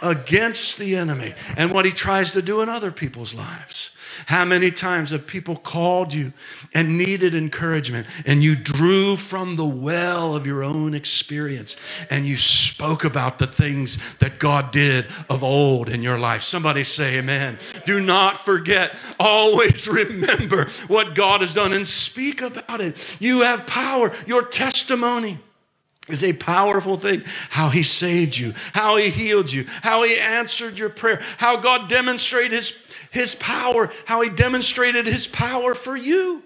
against 0.01 0.79
the 0.79 0.95
enemy 0.95 1.35
and 1.55 1.71
what 1.71 1.85
he 1.85 1.91
tries 1.91 2.31
to 2.31 2.41
do 2.41 2.61
in 2.61 2.69
other 2.69 2.91
people's 2.91 3.35
lives? 3.35 3.94
How 4.27 4.45
many 4.45 4.71
times 4.71 5.11
have 5.11 5.27
people 5.27 5.55
called 5.55 6.13
you 6.13 6.33
and 6.73 6.97
needed 6.97 7.35
encouragement 7.35 8.07
and 8.25 8.43
you 8.43 8.55
drew 8.55 9.15
from 9.15 9.55
the 9.55 9.65
well 9.65 10.35
of 10.35 10.47
your 10.47 10.63
own 10.63 10.93
experience 10.93 11.75
and 12.09 12.25
you 12.25 12.37
spoke 12.37 13.03
about 13.03 13.39
the 13.39 13.47
things 13.47 14.17
that 14.17 14.39
God 14.39 14.71
did 14.71 15.05
of 15.29 15.43
old 15.43 15.89
in 15.89 16.01
your 16.01 16.17
life? 16.17 16.43
Somebody 16.43 16.83
say 16.83 17.17
amen. 17.19 17.59
Do 17.85 17.99
not 17.99 18.43
forget. 18.43 18.95
Always 19.19 19.87
remember 19.87 20.69
what 20.87 21.15
God 21.15 21.41
has 21.41 21.53
done 21.53 21.73
and 21.73 21.87
speak 21.87 22.41
about 22.41 22.81
it. 22.81 22.97
You 23.19 23.41
have 23.41 23.67
power. 23.67 24.11
Your 24.25 24.43
testimony 24.43 25.39
is 26.07 26.23
a 26.23 26.33
powerful 26.33 26.97
thing. 26.97 27.23
How 27.49 27.69
he 27.69 27.83
saved 27.83 28.37
you, 28.37 28.53
how 28.73 28.97
he 28.97 29.09
healed 29.09 29.51
you, 29.51 29.65
how 29.81 30.03
he 30.03 30.17
answered 30.17 30.77
your 30.77 30.89
prayer, 30.89 31.21
how 31.37 31.57
God 31.57 31.89
demonstrated 31.89 32.51
his 32.51 32.71
his 33.15 33.33
power, 33.33 33.91
how 34.05 34.21
he 34.21 34.29
demonstrated 34.29 35.07
his 35.07 35.25
power 35.25 35.73
for 35.73 35.95
you 35.95 36.43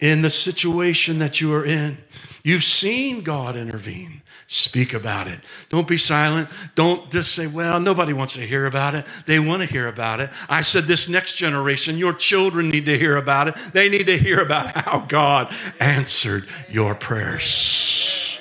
in 0.00 0.22
the 0.22 0.30
situation 0.30 1.18
that 1.18 1.40
you 1.40 1.52
are 1.52 1.64
in. 1.64 1.98
You've 2.42 2.64
seen 2.64 3.22
God 3.22 3.56
intervene. 3.56 4.22
Speak 4.46 4.92
about 4.92 5.26
it. 5.26 5.40
Don't 5.70 5.88
be 5.88 5.96
silent. 5.96 6.48
Don't 6.74 7.10
just 7.10 7.32
say, 7.32 7.46
well, 7.46 7.80
nobody 7.80 8.12
wants 8.12 8.34
to 8.34 8.46
hear 8.46 8.66
about 8.66 8.94
it. 8.94 9.06
They 9.26 9.38
want 9.38 9.62
to 9.62 9.66
hear 9.66 9.88
about 9.88 10.20
it. 10.20 10.30
I 10.48 10.60
said, 10.60 10.84
this 10.84 11.08
next 11.08 11.36
generation, 11.36 11.96
your 11.96 12.12
children 12.12 12.68
need 12.68 12.84
to 12.84 12.96
hear 12.98 13.16
about 13.16 13.48
it. 13.48 13.54
They 13.72 13.88
need 13.88 14.04
to 14.06 14.18
hear 14.18 14.40
about 14.40 14.76
how 14.76 15.00
God 15.00 15.52
answered 15.80 16.46
your 16.70 16.94
prayers. 16.94 18.38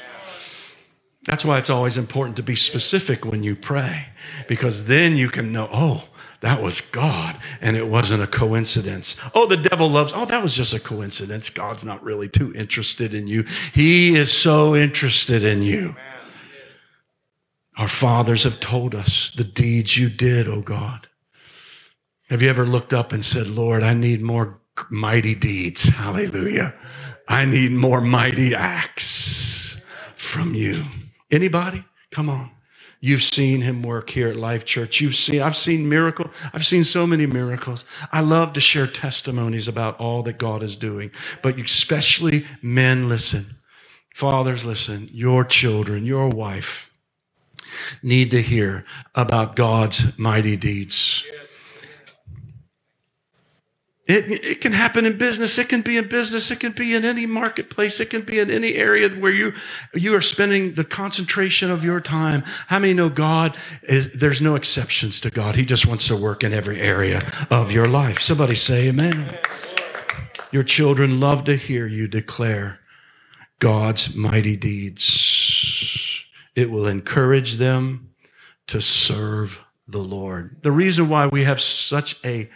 That's 1.24 1.46
why 1.46 1.58
it's 1.58 1.70
always 1.70 1.96
important 1.96 2.36
to 2.36 2.44
be 2.44 2.58
specific 2.58 3.24
when 3.24 3.44
you 3.44 3.56
pray, 3.56 4.08
because 4.50 4.88
then 4.88 5.16
you 5.16 5.30
can 5.30 5.54
know, 5.54 5.70
oh, 5.72 6.04
that 6.44 6.62
was 6.62 6.82
God 6.82 7.38
and 7.62 7.78
it 7.78 7.88
wasn't 7.88 8.22
a 8.22 8.28
coincidence. 8.28 9.16
Oh, 9.34 9.48
the 9.48 9.56
devil 9.56 9.90
loves, 9.90 10.12
oh, 10.14 10.26
that 10.26 10.44
was 10.44 10.54
just 10.54 10.74
a 10.74 10.80
coincidence. 10.80 11.50
God's 11.50 11.86
not 11.86 12.04
really 12.04 12.28
too 12.28 12.54
interested 12.54 13.14
in 13.14 13.28
you. 13.28 13.46
He 13.74 14.18
is 14.18 14.32
so 14.34 14.76
interested 14.76 15.46
in 15.46 15.62
you. 15.62 15.96
Our 17.78 17.88
fathers 17.88 18.44
have 18.44 18.60
told 18.60 18.94
us 18.94 19.32
the 19.32 19.46
deeds 19.46 19.98
you 19.98 20.10
did, 20.10 20.50
oh 20.50 20.60
God. 20.60 21.08
Have 22.30 22.42
you 22.42 22.50
ever 22.50 22.66
looked 22.66 22.94
up 22.94 23.14
and 23.14 23.24
said, 23.24 23.48
Lord, 23.48 23.82
I 23.82 23.94
need 23.94 24.22
more 24.22 24.60
mighty 24.90 25.36
deeds? 25.36 25.86
Hallelujah. 25.86 26.76
I 27.30 27.46
need 27.46 27.72
more 27.72 28.02
mighty 28.02 28.54
acts 28.54 29.82
from 30.18 30.56
you. 30.56 30.84
Anybody? 31.32 31.86
Come 32.12 32.30
on. 32.30 32.52
You've 33.06 33.22
seen 33.22 33.60
him 33.60 33.84
work 33.84 34.12
here 34.12 34.30
at 34.30 34.38
Life 34.38 34.64
Church. 34.64 35.02
You've 35.02 35.18
seen, 35.18 35.42
I've 35.42 35.58
seen 35.58 35.90
miracle. 35.90 36.32
I've 36.54 36.66
seen 36.66 36.86
so 36.86 37.06
many 37.06 37.26
miracles. 37.26 37.84
I 38.14 38.22
love 38.22 38.54
to 38.54 38.62
share 38.62 38.88
testimonies 38.88 39.68
about 39.68 40.00
all 40.00 40.24
that 40.24 40.38
God 40.38 40.64
is 40.64 40.78
doing, 40.78 41.12
but 41.42 41.60
especially 41.60 42.46
men 42.62 43.10
listen. 43.10 43.46
Fathers 44.16 44.64
listen. 44.64 45.10
Your 45.12 45.44
children, 45.44 46.06
your 46.06 46.30
wife 46.30 46.94
need 48.02 48.32
to 48.32 48.42
hear 48.42 48.86
about 49.16 49.58
God's 49.58 50.18
mighty 50.18 50.56
deeds. 50.56 51.26
It, 54.06 54.44
it 54.44 54.62
can 54.62 54.74
happen 54.74 55.06
in 55.06 55.18
business. 55.18 55.58
It 55.58 55.70
can 55.70 55.82
be 55.82 55.96
in 55.96 56.10
business. 56.10 56.52
It 56.52 56.60
can 56.60 56.74
be 56.74 56.94
in 56.94 57.06
any 57.06 57.26
marketplace. 57.26 58.02
It 58.02 58.10
can 58.10 58.22
be 58.22 58.38
in 58.38 58.52
any 58.52 58.76
area 58.76 59.08
where 59.10 59.32
you, 59.32 59.54
you 59.94 60.14
are 60.14 60.22
spending 60.22 60.74
the 60.74 60.84
concentration 60.84 61.72
of 61.72 61.86
your 61.86 62.02
time. 62.02 62.44
How 62.68 62.80
many 62.80 62.94
know 62.94 63.08
God 63.08 63.56
is, 63.84 64.12
there's 64.12 64.42
no 64.42 64.56
exceptions 64.56 65.22
to 65.22 65.30
God. 65.30 65.56
He 65.56 65.64
just 65.64 65.88
wants 65.88 66.08
to 66.10 66.18
work 66.18 66.44
in 66.44 66.54
every 66.54 66.82
area 66.82 67.22
of 67.50 67.72
your 67.72 67.86
life. 67.86 68.20
Somebody 68.20 68.56
say 68.56 68.90
amen. 68.90 69.38
Your 70.52 70.64
children 70.64 71.22
love 71.22 71.46
to 71.46 71.56
hear 71.56 71.88
you 71.88 72.08
declare 72.10 72.80
God's 73.60 74.16
mighty 74.16 74.58
deeds. 74.58 76.26
It 76.56 76.70
will 76.70 76.88
encourage 76.88 77.56
them 77.56 78.10
to 78.68 78.82
serve 78.82 79.64
the 79.88 80.04
Lord. 80.04 80.58
The 80.62 80.74
reason 80.74 81.08
why 81.08 81.28
we 81.28 81.46
have 81.46 81.62
such 81.62 82.24
a 82.26 82.50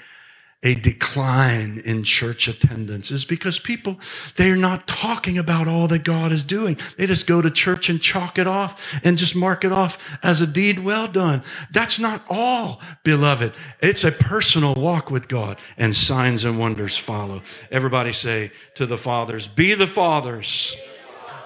a 0.64 0.74
decline 0.74 1.82
in 1.86 2.04
church 2.04 2.48
attendance 2.48 3.12
is 3.12 3.24
because 3.24 3.60
people 3.60 4.00
they're 4.38 4.56
not 4.56 4.88
talking 4.88 5.38
about 5.38 5.68
all 5.68 5.88
that 5.88 6.04
God 6.04 6.32
is 6.32 6.44
doing. 6.44 6.78
They 6.98 7.06
just 7.06 7.28
go 7.28 7.42
to 7.42 7.52
church 7.52 7.90
and 7.90 8.02
chalk 8.02 8.40
it 8.40 8.48
off 8.48 8.82
and 9.04 9.20
just 9.20 9.36
mark 9.36 9.64
it 9.64 9.72
off 9.72 10.00
as 10.24 10.42
a 10.42 10.48
deed 10.48 10.80
well 10.80 11.08
done. 11.08 11.44
That's 11.72 12.00
not 12.00 12.24
all, 12.28 12.82
beloved. 13.04 13.54
It's 13.82 14.04
a 14.04 14.12
personal 14.12 14.74
walk 14.74 15.12
with 15.12 15.28
God 15.28 15.60
and 15.78 15.96
signs 15.96 16.44
and 16.44 16.58
wonders 16.60 16.98
follow. 16.98 17.44
Everybody 17.70 18.12
say 18.12 18.52
to 18.76 18.88
the 18.88 18.98
fathers, 18.98 19.48
be 19.48 19.76
the 19.76 19.88
fathers 19.88 20.76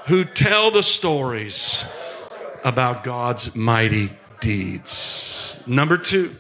who 0.08 0.24
tell 0.24 0.72
the 0.72 0.84
stories 0.84 1.84
about 2.64 3.04
God's 3.04 3.56
mighty 3.56 4.12
deeds. 4.40 5.64
Number 5.68 5.98
2, 5.98 6.34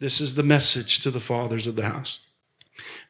this 0.00 0.20
is 0.20 0.34
the 0.34 0.42
message 0.42 1.00
to 1.00 1.10
the 1.10 1.20
fathers 1.20 1.66
of 1.66 1.76
the 1.76 1.88
house. 1.88 2.20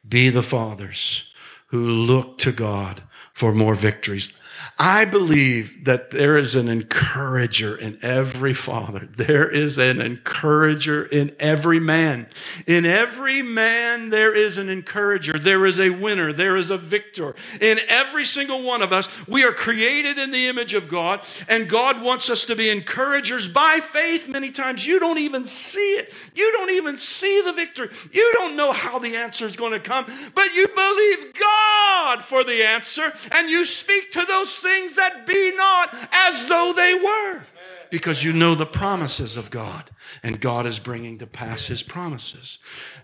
Be 0.07 0.29
the 0.29 0.43
fathers 0.43 1.33
who 1.67 1.87
look 1.87 2.37
to 2.39 2.51
God 2.51 3.03
for 3.33 3.53
more 3.53 3.75
victories. 3.75 4.37
I 4.77 5.05
believe 5.05 5.85
that 5.85 6.11
there 6.11 6.37
is 6.37 6.55
an 6.55 6.67
encourager 6.67 7.75
in 7.75 7.97
every 8.01 8.53
father. 8.53 9.07
There 9.15 9.49
is 9.49 9.77
an 9.77 10.01
encourager 10.01 11.05
in 11.05 11.35
every 11.39 11.79
man. 11.79 12.27
In 12.67 12.85
every 12.85 13.41
man, 13.41 14.09
there 14.09 14.33
is 14.33 14.57
an 14.57 14.69
encourager. 14.69 15.39
There 15.39 15.65
is 15.65 15.79
a 15.79 15.91
winner. 15.91 16.33
There 16.33 16.57
is 16.57 16.69
a 16.69 16.77
victor. 16.77 17.35
In 17.61 17.79
every 17.87 18.25
single 18.25 18.63
one 18.63 18.81
of 18.81 18.91
us, 18.91 19.07
we 19.27 19.43
are 19.43 19.53
created 19.53 20.17
in 20.17 20.31
the 20.31 20.47
image 20.47 20.73
of 20.73 20.87
God, 20.87 21.21
and 21.47 21.69
God 21.69 22.01
wants 22.01 22.29
us 22.29 22.45
to 22.45 22.55
be 22.55 22.69
encouragers 22.69 23.47
by 23.47 23.79
faith. 23.81 24.27
Many 24.27 24.51
times 24.51 24.85
you 24.85 24.99
don't 24.99 25.19
even 25.19 25.45
see 25.45 25.95
it. 25.95 26.13
You 26.33 26.51
don't 26.51 26.71
even 26.71 26.97
see 26.97 27.41
the 27.41 27.53
victory. 27.53 27.89
You 28.11 28.31
don't 28.33 28.55
know 28.55 28.71
how 28.71 28.99
the 28.99 29.15
answer 29.15 29.45
is 29.45 29.55
going 29.55 29.73
to 29.73 29.79
come, 29.79 30.05
but 30.33 30.53
you 30.53 30.67
believe 30.67 31.33
God 31.33 32.23
for 32.23 32.43
the 32.43 32.63
answer, 32.63 33.13
and 33.31 33.49
you 33.49 33.63
speak 33.65 34.11
to 34.11 34.25
those 34.25 34.44
things 34.53 34.95
that 34.95 35.25
be 35.25 35.55
not 35.55 35.95
as 36.11 36.47
though 36.47 36.73
they 36.73 36.93
were. 36.93 37.43
Because 37.89 38.23
you 38.23 38.33
know 38.33 38.55
the 38.55 38.65
promises 38.65 39.37
of 39.37 39.51
God, 39.51 39.89
and 40.23 40.41
God 40.41 40.65
is 40.65 40.79
bringing 40.79 41.17
to 41.19 41.27
pass 41.27 41.67
his 41.67 41.83
promises. 41.83 42.57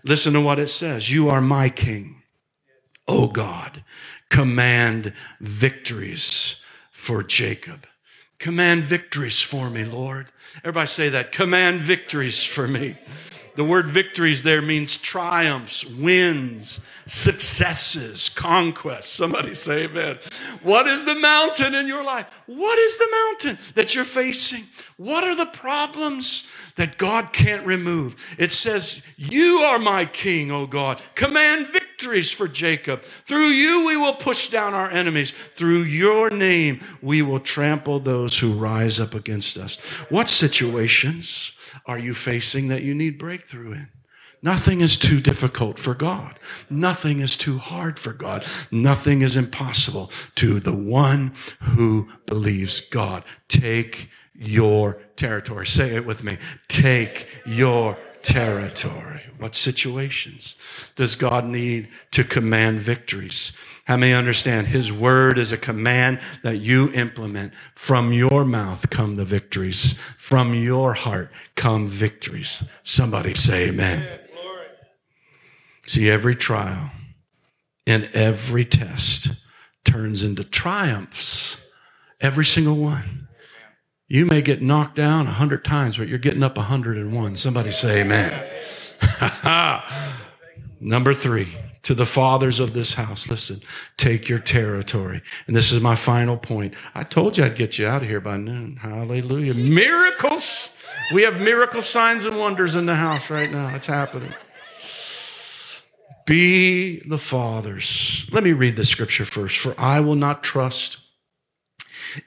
Listen 0.04 0.32
to 0.34 0.40
what 0.40 0.58
it 0.58 0.68
says 0.68 1.10
You 1.10 1.28
are 1.30 1.40
my 1.40 1.68
king, 1.68 2.22
O 3.06 3.28
God. 3.28 3.84
Command 4.28 5.12
victories 5.40 6.62
for 6.90 7.22
Jacob. 7.22 7.86
Command 8.38 8.82
victories 8.82 9.40
for 9.40 9.70
me, 9.70 9.84
Lord. 9.84 10.26
Everybody 10.58 10.88
say 10.88 11.08
that. 11.10 11.32
Command 11.32 11.82
victories 11.82 12.42
for 12.42 12.66
me. 12.66 12.96
The 13.54 13.64
word 13.64 13.88
victories 13.88 14.42
there 14.42 14.62
means 14.62 14.96
triumphs, 14.96 15.84
wins, 15.84 16.80
successes, 17.06 18.30
conquests. 18.30 19.08
Somebody 19.08 19.54
say 19.54 19.84
amen. 19.84 20.18
What 20.62 20.86
is 20.86 21.04
the 21.04 21.14
mountain 21.14 21.74
in 21.74 21.86
your 21.86 22.02
life? 22.02 22.26
What 22.46 22.78
is 22.78 22.96
the 22.96 23.08
mountain 23.10 23.58
that 23.74 23.94
you're 23.94 24.04
facing? 24.04 24.64
What 24.96 25.24
are 25.24 25.34
the 25.34 25.46
problems 25.46 26.48
that 26.76 26.96
God 26.96 27.32
can't 27.32 27.66
remove? 27.66 28.16
It 28.38 28.52
says, 28.52 29.04
You 29.16 29.58
are 29.58 29.78
my 29.78 30.06
king, 30.06 30.50
O 30.50 30.66
God. 30.66 31.00
Command 31.14 31.66
victories 31.66 32.30
for 32.30 32.48
Jacob. 32.48 33.02
Through 33.26 33.48
you 33.48 33.84
we 33.84 33.96
will 33.96 34.14
push 34.14 34.48
down 34.48 34.72
our 34.72 34.90
enemies. 34.90 35.32
Through 35.56 35.82
your 35.82 36.30
name 36.30 36.80
we 37.02 37.20
will 37.20 37.40
trample 37.40 38.00
those 38.00 38.38
who 38.38 38.52
rise 38.52 38.98
up 38.98 39.14
against 39.14 39.58
us. 39.58 39.78
What 40.08 40.30
situations 40.30 41.52
are 41.86 41.98
you 41.98 42.14
facing 42.14 42.68
that 42.68 42.82
you 42.82 42.94
need 42.94 43.18
breakthrough 43.18 43.72
in? 43.72 43.88
Nothing 44.42 44.80
is 44.80 44.96
too 44.96 45.20
difficult 45.20 45.78
for 45.78 45.94
God. 45.94 46.38
Nothing 46.68 47.20
is 47.20 47.36
too 47.36 47.58
hard 47.58 47.98
for 47.98 48.12
God. 48.12 48.44
Nothing 48.72 49.22
is 49.22 49.36
impossible 49.36 50.10
to 50.34 50.58
the 50.58 50.74
one 50.74 51.32
who 51.60 52.08
believes 52.26 52.80
God. 52.80 53.22
Take 53.46 54.10
your 54.34 54.98
territory. 55.14 55.66
Say 55.66 55.94
it 55.94 56.04
with 56.04 56.24
me. 56.24 56.38
Take 56.66 57.28
your 57.46 57.96
territory. 58.22 59.20
What 59.38 59.54
situations 59.54 60.56
does 60.96 61.14
God 61.14 61.44
need 61.44 61.88
to 62.10 62.24
command 62.24 62.80
victories? 62.80 63.56
How 63.84 63.96
many 63.96 64.12
understand 64.12 64.68
his 64.68 64.92
word 64.92 65.38
is 65.38 65.50
a 65.50 65.58
command 65.58 66.20
that 66.42 66.58
you 66.58 66.92
implement? 66.92 67.52
From 67.74 68.12
your 68.12 68.44
mouth 68.44 68.90
come 68.90 69.16
the 69.16 69.24
victories. 69.24 69.98
From 70.18 70.54
your 70.54 70.94
heart 70.94 71.30
come 71.56 71.88
victories. 71.88 72.64
Somebody 72.82 73.34
say 73.34 73.68
amen. 73.68 74.20
See, 75.86 76.08
every 76.08 76.36
trial 76.36 76.90
and 77.86 78.08
every 78.14 78.64
test 78.64 79.44
turns 79.84 80.22
into 80.22 80.44
triumphs. 80.44 81.66
Every 82.20 82.44
single 82.44 82.76
one. 82.76 83.26
You 84.06 84.26
may 84.26 84.42
get 84.42 84.62
knocked 84.62 84.94
down 84.94 85.26
a 85.26 85.32
hundred 85.32 85.64
times, 85.64 85.96
but 85.96 86.06
you're 86.06 86.18
getting 86.18 86.42
up 86.42 86.56
a 86.56 86.62
hundred 86.62 86.98
and 86.98 87.12
one. 87.12 87.36
Somebody 87.36 87.72
say 87.72 88.02
amen. 88.02 88.46
Number 90.80 91.14
three, 91.14 91.56
to 91.82 91.94
the 91.94 92.06
fathers 92.06 92.60
of 92.60 92.74
this 92.74 92.94
house, 92.94 93.28
listen, 93.28 93.60
take 93.96 94.28
your 94.28 94.38
territory. 94.38 95.22
And 95.46 95.56
this 95.56 95.72
is 95.72 95.82
my 95.82 95.96
final 95.96 96.36
point. 96.36 96.74
I 96.94 97.02
told 97.02 97.36
you 97.36 97.44
I'd 97.44 97.56
get 97.56 97.78
you 97.78 97.86
out 97.86 98.02
of 98.02 98.08
here 98.08 98.20
by 98.20 98.36
noon. 98.36 98.76
Hallelujah. 98.76 99.54
Miracles. 99.54 100.70
We 101.12 101.22
have 101.22 101.40
miracle 101.40 101.82
signs 101.82 102.24
and 102.24 102.38
wonders 102.38 102.76
in 102.76 102.86
the 102.86 102.94
house 102.94 103.28
right 103.30 103.50
now. 103.50 103.74
It's 103.74 103.86
happening. 103.86 104.32
Be 106.26 107.00
the 107.08 107.18
fathers. 107.18 108.28
Let 108.30 108.44
me 108.44 108.52
read 108.52 108.76
the 108.76 108.84
scripture 108.84 109.24
first. 109.24 109.58
For 109.58 109.78
I 109.78 110.00
will 110.00 110.14
not 110.14 110.42
trust 110.44 110.98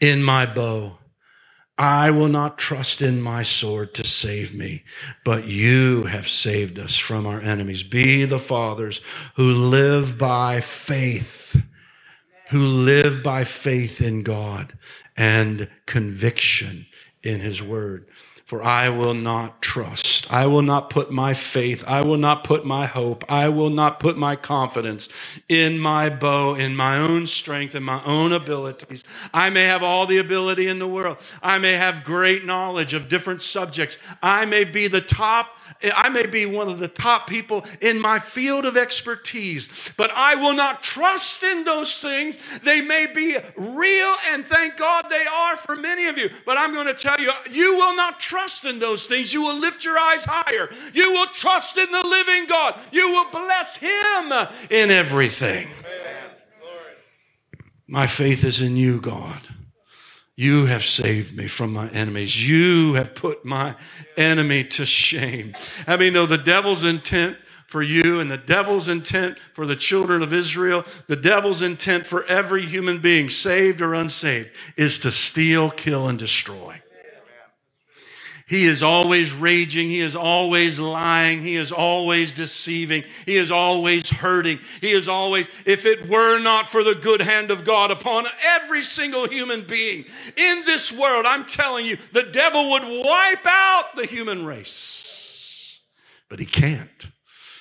in 0.02 0.24
my 0.24 0.46
bow. 0.46 0.98
I 1.78 2.10
will 2.10 2.30
not 2.30 2.58
trust 2.58 3.02
in 3.02 3.22
my 3.22 3.44
sword 3.44 3.94
to 3.96 4.06
save 4.06 4.54
me, 4.54 4.84
but 5.26 5.46
you 5.48 6.04
have 6.04 6.28
saved 6.28 6.80
us 6.80 6.96
from 6.96 7.26
our 7.26 7.42
enemies. 7.42 7.84
Be 7.84 8.24
the 8.24 8.40
fathers 8.40 9.02
who 9.36 9.54
live 9.54 10.18
by 10.18 10.62
faith, 10.62 11.62
who 12.50 12.66
live 12.66 13.22
by 13.24 13.44
faith 13.44 14.00
in 14.02 14.24
God 14.24 14.78
and 15.18 15.68
conviction 15.86 16.86
in 17.24 17.42
his 17.42 17.62
word. 17.62 18.08
For 18.46 18.62
I 18.64 18.90
will 18.90 19.16
not 19.16 19.60
trust. 19.60 20.32
I 20.32 20.46
will 20.46 20.62
not 20.62 20.92
put 20.92 21.10
my 21.10 21.34
faith. 21.34 21.84
I 21.88 22.02
will 22.02 22.18
not 22.18 22.44
put 22.44 22.64
my 22.64 22.86
hope. 22.86 23.26
I 23.28 23.50
will 23.50 23.72
not 23.72 24.00
put 24.00 24.18
my 24.18 24.36
confidence 24.36 25.10
in 25.50 25.80
my 25.80 26.10
bow, 26.10 26.54
in 26.54 26.76
my 26.76 27.00
own 27.00 27.26
strength, 27.26 27.74
in 27.74 27.82
my 27.82 28.04
own 28.06 28.32
abilities. 28.32 29.04
I 29.34 29.50
may 29.50 29.64
have 29.64 29.82
all 29.82 30.06
the 30.06 30.20
ability 30.20 30.68
in 30.68 30.78
the 30.78 30.88
world. 30.88 31.18
I 31.42 31.58
may 31.58 31.74
have 31.74 32.04
great 32.04 32.46
knowledge 32.46 32.94
of 32.94 33.10
different 33.10 33.42
subjects. 33.42 33.98
I 34.22 34.46
may 34.46 34.64
be 34.64 34.88
the 34.88 35.02
top 35.02 35.58
I 35.94 36.10
may 36.10 36.26
be 36.26 36.46
one 36.46 36.70
of 36.70 36.80
the 36.80 36.88
top 36.88 37.28
people 37.28 37.66
in 37.82 38.00
my 38.00 38.20
field 38.20 38.66
of 38.66 38.78
expertise, 38.78 39.70
but 39.98 40.12
I 40.12 40.36
will 40.36 40.54
not 40.54 40.84
trust 40.84 41.44
in 41.44 41.64
those 41.64 42.00
things. 42.00 42.38
They 42.64 42.82
may 42.82 43.08
be 43.08 43.38
real, 43.56 44.16
and 44.32 44.46
thank 44.46 44.78
God 44.78 45.06
they 45.10 45.26
are 45.26 45.58
for 45.58 45.76
many 45.76 46.08
of 46.08 46.18
you. 46.18 46.30
But 46.46 46.58
I'm 46.58 46.74
going 46.74 46.88
to 46.88 46.94
tell 46.94 47.20
you, 47.20 47.32
you 47.52 47.76
will 47.76 47.96
not 47.96 48.20
trust 48.20 48.66
in 48.66 48.80
those 48.80 49.06
things. 49.06 49.34
You 49.34 49.42
will 49.42 49.58
lift 49.58 49.84
your 49.84 49.98
eyes 49.98 50.26
higher. 50.26 50.70
You 50.94 51.12
will 51.12 51.28
trust 51.28 51.78
in 51.78 51.92
the 51.92 52.06
living 52.06 52.46
God. 52.48 52.76
You 52.92 53.10
will 53.10 53.30
bless 53.32 53.76
Him 53.78 54.32
in 54.70 54.92
everything. 54.92 55.70
My 57.88 58.08
faith 58.08 58.44
is 58.44 58.62
in 58.62 58.76
you, 58.78 59.00
God. 59.00 59.42
You 60.36 60.66
have 60.66 60.84
saved 60.84 61.36
me 61.36 61.48
from 61.48 61.72
my 61.72 61.90
enemies. 61.90 62.48
You 62.48 62.94
have 62.96 63.16
put 63.16 63.46
my 63.46 63.76
enemy 64.18 64.66
to 64.66 64.86
shame. 64.86 65.56
I 65.88 65.96
mean, 65.96 66.14
know 66.14 66.26
the 66.26 66.38
devil's 66.38 66.84
intent 66.84 67.38
for 67.68 67.82
you 67.82 68.20
and 68.20 68.30
the 68.30 68.38
devil's 68.38 68.90
intent 68.90 69.38
for 69.54 69.66
the 69.66 69.76
children 69.76 70.22
of 70.22 70.34
Israel, 70.34 70.86
the 71.08 71.16
devil's 71.16 71.62
intent 71.62 72.06
for 72.06 72.24
every 72.26 72.66
human 72.66 73.00
being, 73.00 73.30
saved 73.30 73.82
or 73.82 73.94
unsaved, 73.94 74.50
is 74.78 75.00
to 75.00 75.12
steal, 75.12 75.72
kill, 75.72 76.08
and 76.08 76.20
destroy. 76.20 76.82
He 78.48 78.68
is 78.68 78.84
always 78.84 79.34
raging. 79.34 79.90
He 79.90 80.02
is 80.02 80.16
always 80.16 80.78
lying. 80.78 81.42
He 81.42 81.56
is 81.56 81.72
always 81.72 82.32
deceiving. 82.32 83.04
He 83.26 83.38
is 83.38 83.50
always 83.50 84.08
hurting. 84.08 84.60
He 84.82 84.92
is 84.92 85.08
always, 85.08 85.48
if 85.66 85.86
it 85.88 86.08
were 86.08 86.38
not 86.38 86.70
for 86.70 86.84
the 86.84 86.94
good 86.94 87.22
hand 87.22 87.50
of 87.50 87.64
God 87.64 87.90
upon 87.90 88.28
every 88.44 88.84
single 88.84 89.28
human 89.28 89.66
being 89.66 90.06
in 90.36 90.64
this 90.64 90.92
world, 90.92 91.26
I'm 91.26 91.46
telling 91.46 91.88
you, 91.88 91.98
the 92.14 92.22
devil 92.22 92.70
would 92.72 92.84
wipe 92.84 93.48
out 93.48 93.96
the 93.96 94.06
human 94.06 94.46
race. 94.46 95.80
But 96.30 96.40
he 96.40 96.46
can't. 96.46 97.08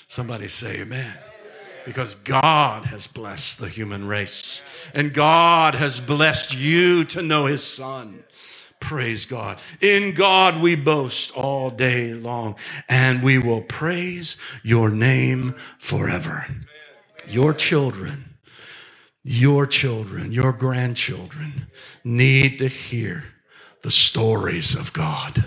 Somebody 0.08 0.48
say 0.48 0.80
amen. 0.80 1.16
Because 1.86 2.14
God 2.14 2.86
has 2.86 3.06
blessed 3.06 3.58
the 3.58 3.68
human 3.68 4.06
race. 4.06 4.62
And 4.94 5.14
God 5.14 5.74
has 5.74 5.98
blessed 5.98 6.54
you 6.54 7.04
to 7.04 7.22
know 7.22 7.46
his 7.46 7.62
son. 7.62 8.24
Praise 8.80 9.24
God. 9.24 9.58
In 9.80 10.14
God 10.14 10.60
we 10.62 10.76
boast 10.76 11.32
all 11.36 11.70
day 11.70 12.12
long, 12.14 12.56
and 12.88 13.22
we 13.22 13.38
will 13.38 13.62
praise 13.62 14.36
your 14.62 14.90
name 14.90 15.54
forever. 15.78 16.46
Your 17.26 17.54
children, 17.54 18.36
your 19.22 19.66
children, 19.66 20.32
your 20.32 20.52
grandchildren 20.52 21.68
need 22.04 22.58
to 22.58 22.68
hear 22.68 23.24
the 23.82 23.90
stories 23.90 24.74
of 24.74 24.92
God 24.92 25.44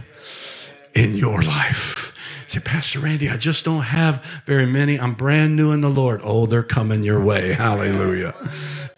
in 0.96 1.16
your 1.16 1.42
life. 1.42 2.14
Say, 2.48 2.60
Pastor 2.60 3.00
Randy, 3.00 3.30
I 3.30 3.38
just 3.38 3.66
don't 3.66 3.82
have 3.82 4.24
very 4.46 4.66
many. 4.66 5.00
I'm 5.00 5.14
brand 5.14 5.56
new 5.56 5.72
in 5.72 5.82
the 5.82 5.90
Lord. 5.90 6.22
Oh, 6.24 6.46
they're 6.46 6.64
coming 6.64 7.04
your 7.04 7.20
way. 7.20 7.54
Hallelujah. 7.54 8.34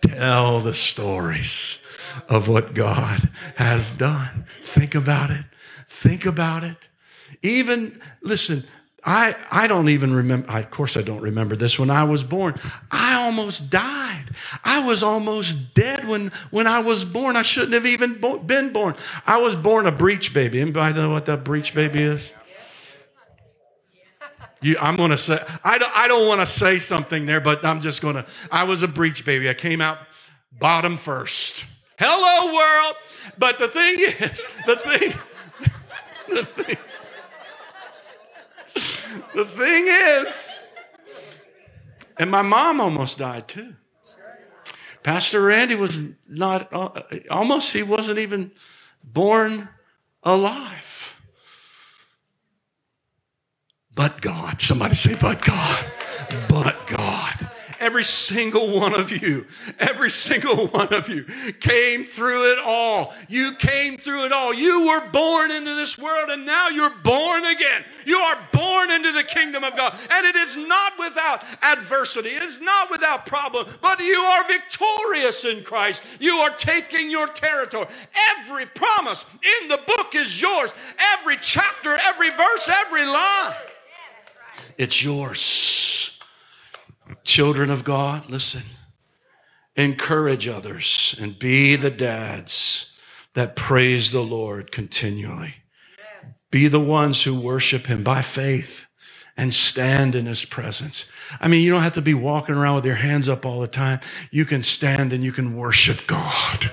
Tell 0.01 0.61
the 0.61 0.73
stories 0.73 1.79
of 2.27 2.47
what 2.47 2.73
God 2.73 3.29
has 3.55 3.91
done. 3.91 4.45
Think 4.73 4.95
about 4.95 5.31
it. 5.31 5.45
Think 5.87 6.25
about 6.25 6.63
it. 6.63 6.89
Even, 7.41 8.01
listen, 8.21 8.63
I, 9.03 9.35
I 9.49 9.67
don't 9.67 9.89
even 9.89 10.13
remember, 10.13 10.49
I, 10.49 10.59
of 10.59 10.71
course, 10.71 10.97
I 10.97 11.01
don't 11.01 11.21
remember 11.21 11.55
this 11.55 11.79
when 11.79 11.89
I 11.89 12.03
was 12.03 12.23
born. 12.23 12.59
I 12.91 13.13
almost 13.15 13.69
died. 13.69 14.25
I 14.63 14.85
was 14.85 15.01
almost 15.01 15.73
dead 15.73 16.07
when, 16.07 16.31
when 16.51 16.67
I 16.67 16.79
was 16.79 17.05
born. 17.05 17.35
I 17.35 17.43
shouldn't 17.43 17.73
have 17.73 17.85
even 17.85 18.19
bo- 18.19 18.39
been 18.39 18.73
born. 18.73 18.95
I 19.25 19.37
was 19.37 19.55
born 19.55 19.87
a 19.87 19.91
breech 19.91 20.33
baby. 20.33 20.59
Anybody 20.59 20.95
know 20.95 21.11
what 21.11 21.25
that 21.25 21.43
breech 21.43 21.73
baby 21.73 22.03
is? 22.03 22.29
You, 24.61 24.75
I'm 24.79 24.97
going 24.97 25.11
to 25.11 25.17
say, 25.17 25.41
I 25.63 25.77
don't, 25.77 25.97
I 25.97 26.09
don't 26.09 26.27
want 26.27 26.41
to 26.41 26.47
say 26.47 26.79
something 26.79 27.25
there, 27.25 27.39
but 27.39 27.63
I'm 27.63 27.79
just 27.79 28.01
going 28.01 28.15
to, 28.15 28.25
I 28.51 28.65
was 28.65 28.83
a 28.83 28.89
breech 28.89 29.25
baby. 29.25 29.49
I 29.49 29.53
came 29.53 29.79
out 29.79 29.99
bottom 30.51 30.97
first. 30.97 31.63
Hello, 31.99 32.53
world. 32.53 32.95
But 33.37 33.59
the 33.59 33.67
thing 33.67 33.99
is, 33.99 34.45
the 34.65 34.75
thing, 34.77 35.13
the 36.29 36.45
thing, 36.45 36.77
the 39.35 39.45
thing 39.45 39.85
is, 39.87 40.59
and 42.17 42.31
my 42.31 42.41
mom 42.41 42.79
almost 42.79 43.17
died 43.17 43.47
too. 43.49 43.75
Pastor 45.03 45.41
Randy 45.41 45.75
was 45.75 45.97
not, 46.27 46.71
uh, 46.73 47.01
almost, 47.29 47.73
he 47.73 47.83
wasn't 47.83 48.19
even 48.19 48.51
born 49.03 49.69
alive. 50.23 51.15
But 53.93 54.21
God. 54.21 54.61
Somebody 54.61 54.95
say, 54.95 55.17
but 55.19 55.43
God. 55.43 55.85
But 56.47 56.87
God. 56.87 57.18
Every 57.79 58.03
single 58.03 58.77
one 58.77 58.93
of 58.93 59.09
you, 59.09 59.47
every 59.79 60.11
single 60.11 60.67
one 60.67 60.93
of 60.93 61.07
you 61.07 61.25
came 61.61 62.03
through 62.03 62.51
it 62.51 62.59
all. 62.59 63.13
You 63.29 63.55
came 63.55 63.97
through 63.97 64.25
it 64.25 64.33
all. 64.33 64.53
You 64.53 64.87
were 64.87 65.09
born 65.11 65.49
into 65.49 65.73
this 65.75 65.97
world 65.97 66.29
and 66.29 66.45
now 66.45 66.67
you're 66.67 66.93
born 67.03 67.45
again. 67.45 67.85
You 68.05 68.17
are 68.17 68.37
born 68.51 68.91
into 68.91 69.13
the 69.13 69.23
kingdom 69.23 69.63
of 69.63 69.77
God. 69.77 69.97
And 70.09 70.25
it 70.25 70.35
is 70.35 70.57
not 70.57 70.99
without 70.99 71.41
adversity, 71.61 72.29
it 72.29 72.43
is 72.43 72.59
not 72.59 72.91
without 72.91 73.25
problem, 73.25 73.67
but 73.81 73.99
you 73.99 74.17
are 74.17 74.43
victorious 74.45 75.45
in 75.45 75.63
Christ. 75.63 76.01
You 76.19 76.35
are 76.35 76.55
taking 76.57 77.09
your 77.09 77.27
territory. 77.27 77.87
Every 78.37 78.65
promise 78.65 79.25
in 79.61 79.69
the 79.69 79.79
book 79.87 80.15
is 80.15 80.41
yours. 80.41 80.73
Every 81.17 81.37
chapter, 81.41 81.97
every 82.07 82.29
verse, 82.31 82.69
every 82.69 83.05
line. 83.05 83.55
It's 84.77 85.01
yours. 85.01 86.08
Children 87.29 87.69
of 87.69 87.83
God, 87.83 88.27
listen. 88.27 88.63
Encourage 89.75 90.47
others 90.47 91.15
and 91.21 91.37
be 91.37 91.75
the 91.75 91.91
dads 91.91 92.97
that 93.35 93.55
praise 93.55 94.11
the 94.11 94.23
Lord 94.23 94.71
continually. 94.71 95.57
Be 96.49 96.67
the 96.67 96.79
ones 96.79 97.21
who 97.21 97.39
worship 97.39 97.85
Him 97.85 98.03
by 98.03 98.23
faith 98.23 98.87
and 99.37 99.53
stand 99.53 100.15
in 100.15 100.25
His 100.25 100.43
presence. 100.43 101.05
I 101.39 101.47
mean, 101.47 101.61
you 101.61 101.69
don't 101.71 101.83
have 101.83 101.93
to 101.93 102.01
be 102.01 102.15
walking 102.15 102.55
around 102.55 102.77
with 102.77 102.85
your 102.87 102.95
hands 102.95 103.29
up 103.29 103.45
all 103.45 103.61
the 103.61 103.67
time. 103.67 103.99
You 104.31 104.43
can 104.43 104.63
stand 104.63 105.13
and 105.13 105.23
you 105.23 105.31
can 105.31 105.55
worship 105.55 106.07
God. 106.07 106.71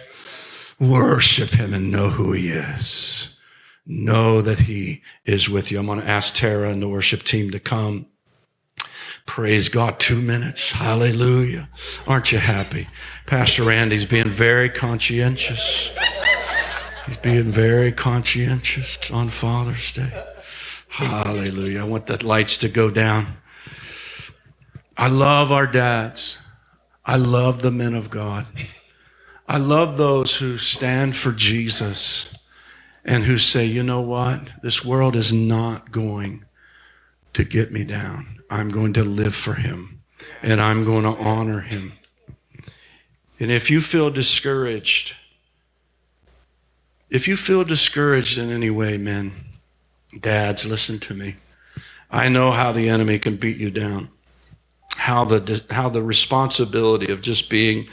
Worship 0.80 1.50
Him 1.50 1.74
and 1.74 1.92
know 1.92 2.08
who 2.08 2.32
He 2.32 2.48
is. 2.48 3.38
Know 3.84 4.40
that 4.40 4.60
He 4.60 5.02
is 5.26 5.50
with 5.50 5.70
you. 5.70 5.78
I'm 5.78 5.86
going 5.86 6.00
to 6.00 6.08
ask 6.08 6.34
Tara 6.34 6.70
and 6.70 6.80
the 6.80 6.88
worship 6.88 7.24
team 7.24 7.50
to 7.50 7.60
come. 7.60 8.06
Praise 9.26 9.68
God, 9.68 9.98
two 9.98 10.20
minutes. 10.20 10.70
Hallelujah. 10.70 11.68
Aren't 12.06 12.32
you 12.32 12.38
happy? 12.38 12.88
Pastor 13.26 13.64
Randy's 13.64 14.06
being 14.06 14.30
very 14.30 14.70
conscientious. 14.70 15.94
He's 17.06 17.16
being 17.18 17.50
very 17.50 17.92
conscientious 17.92 19.10
on 19.10 19.28
Father's 19.28 19.92
Day. 19.92 20.24
Hallelujah. 20.88 21.80
I 21.80 21.84
want 21.84 22.06
the 22.06 22.24
lights 22.24 22.56
to 22.58 22.68
go 22.68 22.88
down. 22.88 23.36
I 24.96 25.08
love 25.08 25.52
our 25.52 25.66
dads. 25.66 26.38
I 27.04 27.16
love 27.16 27.62
the 27.62 27.70
men 27.70 27.94
of 27.94 28.10
God. 28.10 28.46
I 29.48 29.58
love 29.58 29.96
those 29.96 30.36
who 30.36 30.56
stand 30.58 31.16
for 31.16 31.32
Jesus 31.32 32.36
and 33.04 33.24
who 33.24 33.38
say, 33.38 33.66
you 33.66 33.82
know 33.82 34.00
what? 34.00 34.40
This 34.62 34.84
world 34.84 35.14
is 35.14 35.32
not 35.32 35.92
going 35.92 36.44
to 37.34 37.44
get 37.44 37.70
me 37.70 37.84
down. 37.84 38.35
I'm 38.50 38.70
going 38.70 38.92
to 38.94 39.04
live 39.04 39.34
for 39.34 39.54
him 39.54 40.02
and 40.42 40.60
I'm 40.60 40.84
going 40.84 41.04
to 41.04 41.20
honor 41.20 41.60
him. 41.60 41.92
And 43.38 43.50
if 43.50 43.70
you 43.70 43.80
feel 43.80 44.10
discouraged, 44.10 45.14
if 47.10 47.28
you 47.28 47.36
feel 47.36 47.64
discouraged 47.64 48.38
in 48.38 48.50
any 48.50 48.70
way, 48.70 48.96
men, 48.96 49.32
dads, 50.18 50.64
listen 50.64 50.98
to 51.00 51.14
me. 51.14 51.36
I 52.10 52.28
know 52.28 52.52
how 52.52 52.72
the 52.72 52.88
enemy 52.88 53.18
can 53.18 53.36
beat 53.36 53.58
you 53.58 53.70
down. 53.70 54.08
How 54.96 55.24
the 55.24 55.62
how 55.70 55.90
the 55.90 56.02
responsibility 56.02 57.12
of 57.12 57.20
just 57.20 57.50
being 57.50 57.88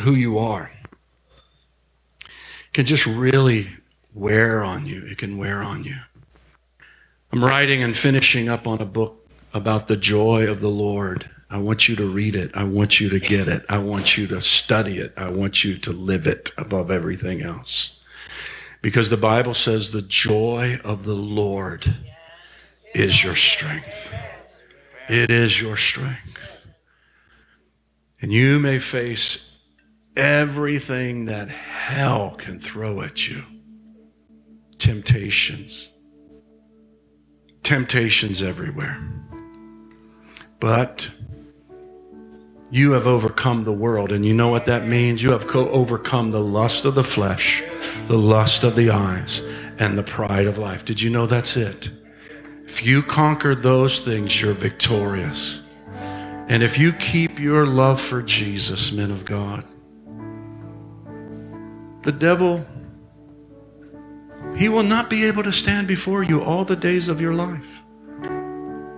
who 0.00 0.14
you 0.14 0.38
are 0.38 0.72
can 2.72 2.84
just 2.84 3.06
really 3.06 3.68
wear 4.14 4.62
on 4.62 4.86
you. 4.86 5.04
It 5.06 5.18
can 5.18 5.38
wear 5.38 5.62
on 5.62 5.84
you. 5.84 5.96
I'm 7.32 7.44
writing 7.44 7.80
and 7.80 7.96
finishing 7.96 8.48
up 8.48 8.66
on 8.66 8.80
a 8.80 8.84
book 8.84 9.28
about 9.54 9.86
the 9.86 9.96
joy 9.96 10.48
of 10.48 10.60
the 10.60 10.68
Lord. 10.68 11.30
I 11.48 11.58
want 11.58 11.88
you 11.88 11.94
to 11.96 12.08
read 12.08 12.34
it. 12.34 12.50
I 12.54 12.64
want 12.64 12.98
you 12.98 13.08
to 13.08 13.20
get 13.20 13.46
it. 13.46 13.64
I 13.68 13.78
want 13.78 14.18
you 14.18 14.26
to 14.28 14.40
study 14.40 14.98
it. 14.98 15.12
I 15.16 15.30
want 15.30 15.62
you 15.62 15.78
to 15.78 15.92
live 15.92 16.26
it 16.26 16.50
above 16.58 16.90
everything 16.90 17.40
else. 17.40 17.96
Because 18.82 19.10
the 19.10 19.16
Bible 19.16 19.54
says 19.54 19.92
the 19.92 20.02
joy 20.02 20.80
of 20.82 21.04
the 21.04 21.14
Lord 21.14 21.94
is 22.94 23.22
your 23.22 23.36
strength. 23.36 24.12
It 25.08 25.30
is 25.30 25.60
your 25.60 25.76
strength. 25.76 26.66
And 28.20 28.32
you 28.32 28.58
may 28.58 28.80
face 28.80 29.60
everything 30.16 31.26
that 31.26 31.48
hell 31.48 32.34
can 32.36 32.58
throw 32.58 33.02
at 33.02 33.28
you 33.28 33.44
temptations 34.78 35.90
temptations 37.62 38.42
everywhere. 38.42 38.98
But 40.58 41.10
you 42.70 42.92
have 42.92 43.06
overcome 43.06 43.64
the 43.64 43.72
world. 43.72 44.12
And 44.12 44.24
you 44.24 44.32
know 44.32 44.48
what 44.48 44.66
that 44.66 44.86
means? 44.86 45.22
You 45.22 45.32
have 45.32 45.46
co- 45.46 45.70
overcome 45.70 46.30
the 46.30 46.40
lust 46.40 46.84
of 46.84 46.94
the 46.94 47.04
flesh, 47.04 47.62
the 48.06 48.18
lust 48.18 48.62
of 48.62 48.76
the 48.76 48.90
eyes, 48.90 49.44
and 49.78 49.98
the 49.98 50.02
pride 50.02 50.46
of 50.46 50.58
life. 50.58 50.84
Did 50.84 51.02
you 51.02 51.10
know 51.10 51.26
that's 51.26 51.56
it? 51.56 51.90
If 52.66 52.84
you 52.84 53.02
conquer 53.02 53.54
those 53.54 54.00
things, 54.00 54.40
you're 54.40 54.54
victorious. 54.54 55.62
And 56.48 56.62
if 56.62 56.78
you 56.78 56.92
keep 56.92 57.38
your 57.38 57.66
love 57.66 58.00
for 58.00 58.22
Jesus, 58.22 58.92
men 58.92 59.10
of 59.10 59.24
God, 59.24 59.64
the 62.02 62.12
devil 62.12 62.64
he 64.56 64.68
will 64.68 64.82
not 64.82 65.10
be 65.10 65.24
able 65.24 65.42
to 65.42 65.52
stand 65.52 65.86
before 65.86 66.22
you 66.22 66.42
all 66.42 66.64
the 66.64 66.76
days 66.76 67.08
of 67.08 67.20
your 67.20 67.34
life. 67.34 67.66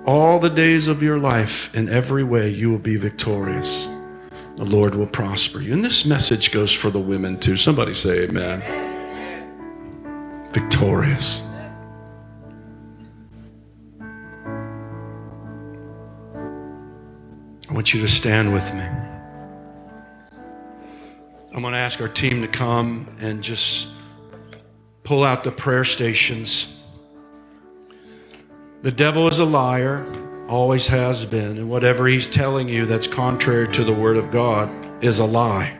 All 0.04 0.40
the 0.40 0.50
days 0.50 0.88
of 0.88 1.02
your 1.02 1.18
life, 1.18 1.74
in 1.74 1.88
every 1.88 2.24
way, 2.24 2.48
you 2.50 2.70
will 2.70 2.78
be 2.78 2.96
victorious. 2.96 3.88
The 4.56 4.64
Lord 4.64 4.94
will 4.94 5.06
prosper 5.06 5.60
you. 5.60 5.72
And 5.72 5.84
this 5.84 6.04
message 6.04 6.50
goes 6.52 6.72
for 6.72 6.90
the 6.90 6.98
women 6.98 7.38
too. 7.38 7.56
Somebody 7.56 7.94
say 7.94 8.24
amen. 8.24 8.62
victorious. 10.52 11.42
I 17.68 17.74
want 17.74 17.94
you 17.94 18.00
to 18.00 18.08
stand 18.08 18.52
with 18.52 18.74
me. 18.74 18.84
I'm 21.54 21.62
going 21.62 21.72
to 21.72 21.78
ask 21.78 22.00
our 22.00 22.08
team 22.08 22.42
to 22.42 22.48
come 22.48 23.08
and 23.20 23.42
just 23.42 23.88
pull 25.04 25.24
out 25.24 25.44
the 25.44 25.52
prayer 25.52 25.84
stations. 25.84 26.78
The 28.82 28.92
devil 28.92 29.28
is 29.28 29.38
a 29.38 29.44
liar, 29.44 30.06
always 30.48 30.86
has 30.88 31.24
been, 31.24 31.56
and 31.56 31.70
whatever 31.70 32.06
he's 32.06 32.26
telling 32.26 32.68
you 32.68 32.86
that's 32.86 33.06
contrary 33.06 33.72
to 33.74 33.84
the 33.84 33.92
Word 33.92 34.16
of 34.16 34.30
God 34.30 34.70
is 35.02 35.18
a 35.18 35.24
lie. 35.24 35.78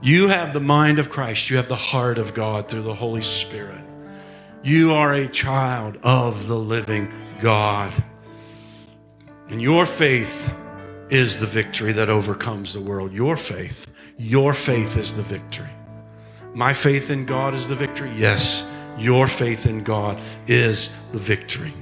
You 0.00 0.28
have 0.28 0.52
the 0.52 0.60
mind 0.60 0.98
of 0.98 1.10
Christ, 1.10 1.50
you 1.50 1.56
have 1.56 1.68
the 1.68 1.76
heart 1.76 2.18
of 2.18 2.34
God 2.34 2.68
through 2.68 2.82
the 2.82 2.94
Holy 2.94 3.22
Spirit. 3.22 3.80
You 4.62 4.92
are 4.92 5.12
a 5.12 5.28
child 5.28 5.98
of 6.02 6.46
the 6.46 6.58
living 6.58 7.12
God. 7.40 7.92
And 9.48 9.62
your 9.62 9.86
faith 9.86 10.52
is 11.10 11.40
the 11.40 11.46
victory 11.46 11.92
that 11.92 12.08
overcomes 12.08 12.74
the 12.74 12.80
world. 12.80 13.12
Your 13.12 13.36
faith, 13.36 13.86
your 14.16 14.52
faith 14.52 14.96
is 14.96 15.16
the 15.16 15.22
victory. 15.22 15.70
My 16.54 16.72
faith 16.72 17.10
in 17.10 17.26
God 17.26 17.54
is 17.54 17.68
the 17.68 17.74
victory. 17.74 18.12
Yes, 18.16 18.70
your 18.98 19.26
faith 19.26 19.66
in 19.66 19.84
God 19.84 20.20
is 20.46 20.96
the 21.12 21.18
victory. 21.18 21.72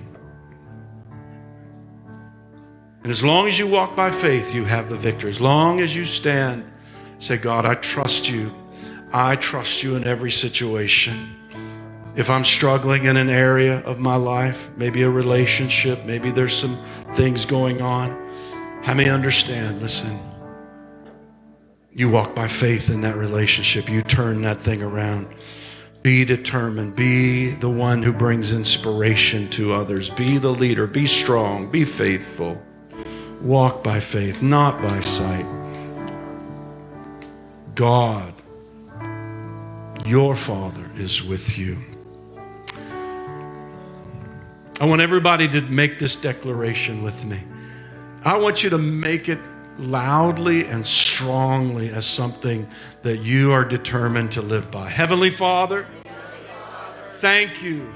And 3.02 3.10
as 3.12 3.22
long 3.22 3.46
as 3.46 3.58
you 3.58 3.68
walk 3.68 3.94
by 3.94 4.10
faith, 4.10 4.52
you 4.52 4.64
have 4.64 4.88
the 4.88 4.96
victory. 4.96 5.30
As 5.30 5.40
long 5.40 5.80
as 5.80 5.94
you 5.94 6.04
stand, 6.04 6.64
say, 7.18 7.36
God, 7.36 7.64
I 7.64 7.74
trust 7.74 8.28
you. 8.28 8.52
I 9.12 9.36
trust 9.36 9.82
you 9.82 9.94
in 9.94 10.04
every 10.04 10.32
situation. 10.32 11.36
If 12.16 12.28
I'm 12.30 12.44
struggling 12.44 13.04
in 13.04 13.16
an 13.16 13.28
area 13.28 13.78
of 13.80 13.98
my 13.98 14.16
life, 14.16 14.70
maybe 14.76 15.02
a 15.02 15.10
relationship, 15.10 16.04
maybe 16.04 16.30
there's 16.30 16.56
some 16.56 16.76
things 17.12 17.44
going 17.44 17.80
on, 17.80 18.10
how 18.82 18.94
many 18.94 19.08
understand? 19.08 19.80
Listen, 19.80 20.18
you 21.96 22.10
walk 22.10 22.34
by 22.34 22.46
faith 22.46 22.90
in 22.90 23.00
that 23.00 23.16
relationship, 23.16 23.88
you 23.88 24.02
turn 24.02 24.42
that 24.42 24.60
thing 24.60 24.82
around. 24.82 25.26
Be 26.02 26.26
determined. 26.26 26.94
Be 26.94 27.48
the 27.48 27.70
one 27.70 28.02
who 28.02 28.12
brings 28.12 28.52
inspiration 28.52 29.48
to 29.52 29.72
others. 29.72 30.10
Be 30.10 30.36
the 30.36 30.50
leader. 30.50 30.86
Be 30.86 31.06
strong. 31.06 31.70
Be 31.70 31.86
faithful. 31.86 32.62
Walk 33.40 33.82
by 33.82 34.00
faith, 34.00 34.42
not 34.42 34.80
by 34.82 35.00
sight. 35.00 35.46
God, 37.74 38.34
your 40.04 40.36
Father, 40.36 40.90
is 40.98 41.24
with 41.24 41.56
you. 41.56 41.78
I 44.78 44.84
want 44.84 45.00
everybody 45.00 45.48
to 45.48 45.62
make 45.62 45.98
this 45.98 46.14
declaration 46.14 47.02
with 47.02 47.24
me. 47.24 47.42
I 48.22 48.36
want 48.36 48.62
you 48.62 48.68
to 48.68 48.78
make 48.78 49.30
it 49.30 49.38
loudly 49.78 50.66
and 50.66 50.86
strongly 50.86 51.90
as 51.90 52.06
something 52.06 52.68
that 53.02 53.18
you 53.18 53.52
are 53.52 53.64
determined 53.64 54.32
to 54.32 54.42
live 54.42 54.70
by. 54.70 54.88
Heavenly 54.88 55.30
Father, 55.30 55.86
thank 57.18 57.62
you 57.62 57.92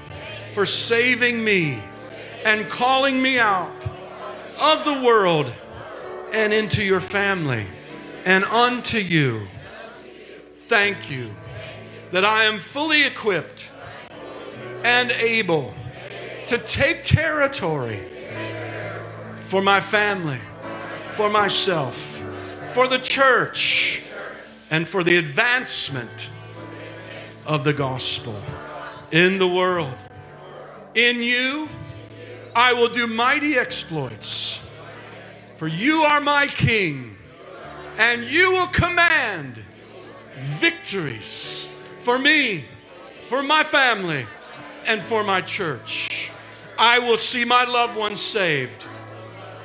for 0.53 0.65
saving 0.65 1.43
me 1.43 1.81
and 2.45 2.69
calling 2.69 3.21
me 3.21 3.39
out 3.39 3.71
of 4.59 4.83
the 4.85 5.01
world 5.01 5.51
and 6.31 6.53
into 6.53 6.83
your 6.83 6.99
family 6.99 7.65
and 8.25 8.43
unto 8.45 8.97
you. 8.97 9.47
Thank 10.67 11.09
you 11.09 11.33
that 12.11 12.25
I 12.25 12.45
am 12.45 12.59
fully 12.59 13.03
equipped 13.03 13.65
and 14.83 15.11
able 15.11 15.73
to 16.47 16.57
take 16.57 17.03
territory 17.03 17.99
for 19.45 19.61
my 19.61 19.81
family, 19.81 20.39
for 21.15 21.29
myself, 21.29 21.95
for 22.73 22.87
the 22.87 22.99
church, 22.99 24.01
and 24.69 24.87
for 24.87 25.03
the 25.03 25.17
advancement 25.17 26.29
of 27.45 27.63
the 27.63 27.73
gospel 27.73 28.35
in 29.11 29.37
the 29.37 29.47
world. 29.47 29.95
In 30.95 31.21
you, 31.21 31.69
I 32.55 32.73
will 32.73 32.89
do 32.89 33.07
mighty 33.07 33.57
exploits. 33.57 34.59
For 35.57 35.67
you 35.67 36.01
are 36.03 36.21
my 36.21 36.47
king, 36.47 37.15
and 37.97 38.23
you 38.23 38.51
will 38.51 38.67
command 38.67 39.63
victories 40.59 41.69
for 42.03 42.17
me, 42.17 42.65
for 43.29 43.43
my 43.43 43.63
family, 43.63 44.25
and 44.85 45.01
for 45.03 45.23
my 45.23 45.41
church. 45.41 46.31
I 46.79 46.99
will 46.99 47.17
see 47.17 47.45
my 47.45 47.65
loved 47.65 47.95
ones 47.95 48.21
saved. 48.21 48.85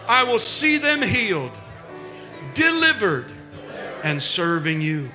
I 0.09 0.23
will 0.23 0.39
see 0.39 0.79
them 0.79 1.03
healed, 1.03 1.53
delivered, 2.55 3.31
and 4.05 4.23
serving 4.23 4.81
you. 4.81 5.09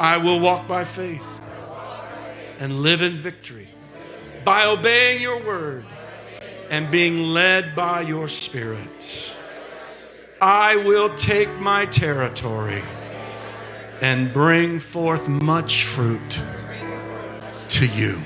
I 0.00 0.16
will 0.16 0.40
walk 0.40 0.66
by 0.66 0.84
faith 0.84 1.24
and 2.58 2.80
live 2.80 3.02
in 3.02 3.18
victory 3.18 3.68
by 4.44 4.66
obeying 4.66 5.22
your 5.22 5.44
word 5.44 5.84
and 6.70 6.90
being 6.90 7.18
led 7.18 7.74
by 7.74 8.00
your 8.00 8.28
spirit. 8.28 9.32
I 10.40 10.76
will 10.76 11.14
take 11.16 11.48
my 11.60 11.86
territory 11.86 12.82
and 14.00 14.32
bring 14.32 14.80
forth 14.80 15.28
much 15.28 15.84
fruit 15.84 16.40
to 17.68 17.86
you. 17.86 18.20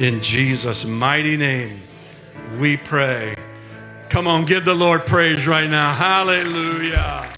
In 0.00 0.20
Jesus' 0.20 0.84
mighty 0.84 1.36
name, 1.36 1.82
we 2.58 2.76
pray. 2.76 3.36
Come 4.08 4.26
on, 4.26 4.46
give 4.46 4.64
the 4.64 4.74
Lord 4.74 5.04
praise 5.04 5.46
right 5.46 5.68
now. 5.68 5.92
Hallelujah. 5.92 7.37